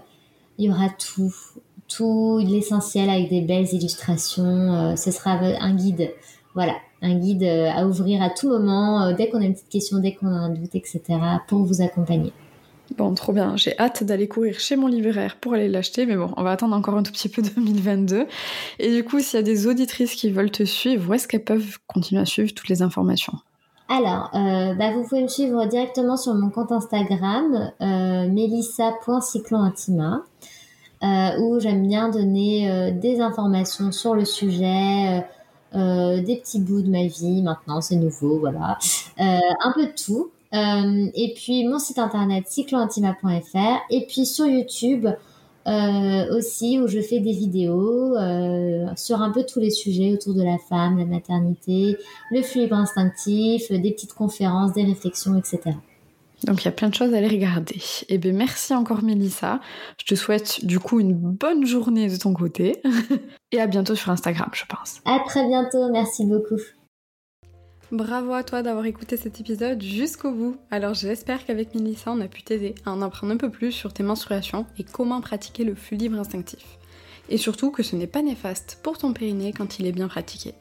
[0.58, 1.34] il y aura tout
[1.90, 4.46] tout l'essentiel avec des belles illustrations.
[4.46, 6.12] Euh, ce sera un guide,
[6.54, 9.70] voilà, un guide euh, à ouvrir à tout moment, euh, dès qu'on a une petite
[9.70, 11.02] question, dès qu'on a un doute, etc.,
[11.48, 12.32] pour vous accompagner.
[12.98, 13.56] Bon, trop bien.
[13.56, 16.76] J'ai hâte d'aller courir chez mon libraire pour aller l'acheter, mais bon, on va attendre
[16.76, 18.26] encore un tout petit peu 2022.
[18.80, 21.44] Et du coup, s'il y a des auditrices qui veulent te suivre, où est-ce qu'elles
[21.44, 23.34] peuvent continuer à suivre toutes les informations?
[23.92, 30.26] Alors, bah, vous pouvez me suivre directement sur mon compte Instagram, euh, melissa.cyclonantima.
[31.02, 35.26] Euh, où j'aime bien donner euh, des informations sur le sujet,
[35.74, 37.42] euh, des petits bouts de ma vie.
[37.42, 38.78] Maintenant, c'est nouveau, voilà,
[39.18, 40.32] un peu de tout.
[40.52, 45.08] et puis mon site internet cyclointima.fr et puis sur YouTube
[46.36, 48.16] aussi où je fais des vidéos
[48.96, 51.98] sur un peu tous les sujets autour de la femme, la maternité,
[52.32, 55.76] le flux instinctif, des petites conférences, des réflexions, etc.
[56.44, 57.76] Donc il y a plein de choses à aller regarder.
[57.76, 59.60] Et eh bien merci encore Mélissa.
[60.00, 62.82] Je te souhaite du coup une bonne journée de ton côté.
[63.52, 65.02] Et à bientôt sur Instagram, je pense.
[65.06, 66.60] À très bientôt, merci beaucoup.
[67.92, 70.58] Bravo à toi d'avoir écouté cet épisode jusqu'au bout.
[70.70, 73.94] Alors j'espère qu'avec Mélissa, on a pu t'aider à en apprendre un peu plus sur
[73.94, 76.78] tes menstruations et comment pratiquer le flux libre instinctif.
[77.30, 80.54] Et surtout que ce n'est pas néfaste pour ton périnée quand il est bien pratiqué.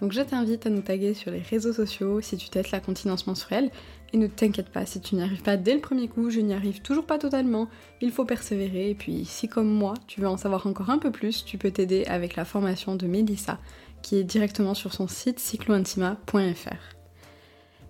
[0.00, 3.26] Donc je t'invite à nous taguer sur les réseaux sociaux si tu testes la continence
[3.26, 3.70] menstruelle.
[4.12, 6.52] Et ne t'inquiète pas, si tu n'y arrives pas dès le premier coup, je n'y
[6.52, 7.68] arrive toujours pas totalement.
[8.00, 8.90] Il faut persévérer.
[8.90, 11.70] Et puis si comme moi, tu veux en savoir encore un peu plus, tu peux
[11.70, 13.58] t'aider avec la formation de Melissa,
[14.02, 16.96] qui est directement sur son site cyclointima.fr.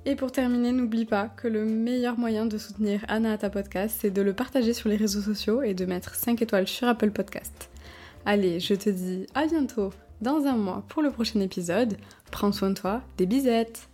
[0.07, 3.99] Et pour terminer, n'oublie pas que le meilleur moyen de soutenir Anna à ta podcast,
[4.01, 7.11] c'est de le partager sur les réseaux sociaux et de mettre 5 étoiles sur Apple
[7.11, 7.71] Podcast.
[8.25, 9.91] Allez, je te dis à bientôt
[10.23, 11.97] dans un mois pour le prochain épisode.
[12.31, 13.90] Prends soin de toi, des bisettes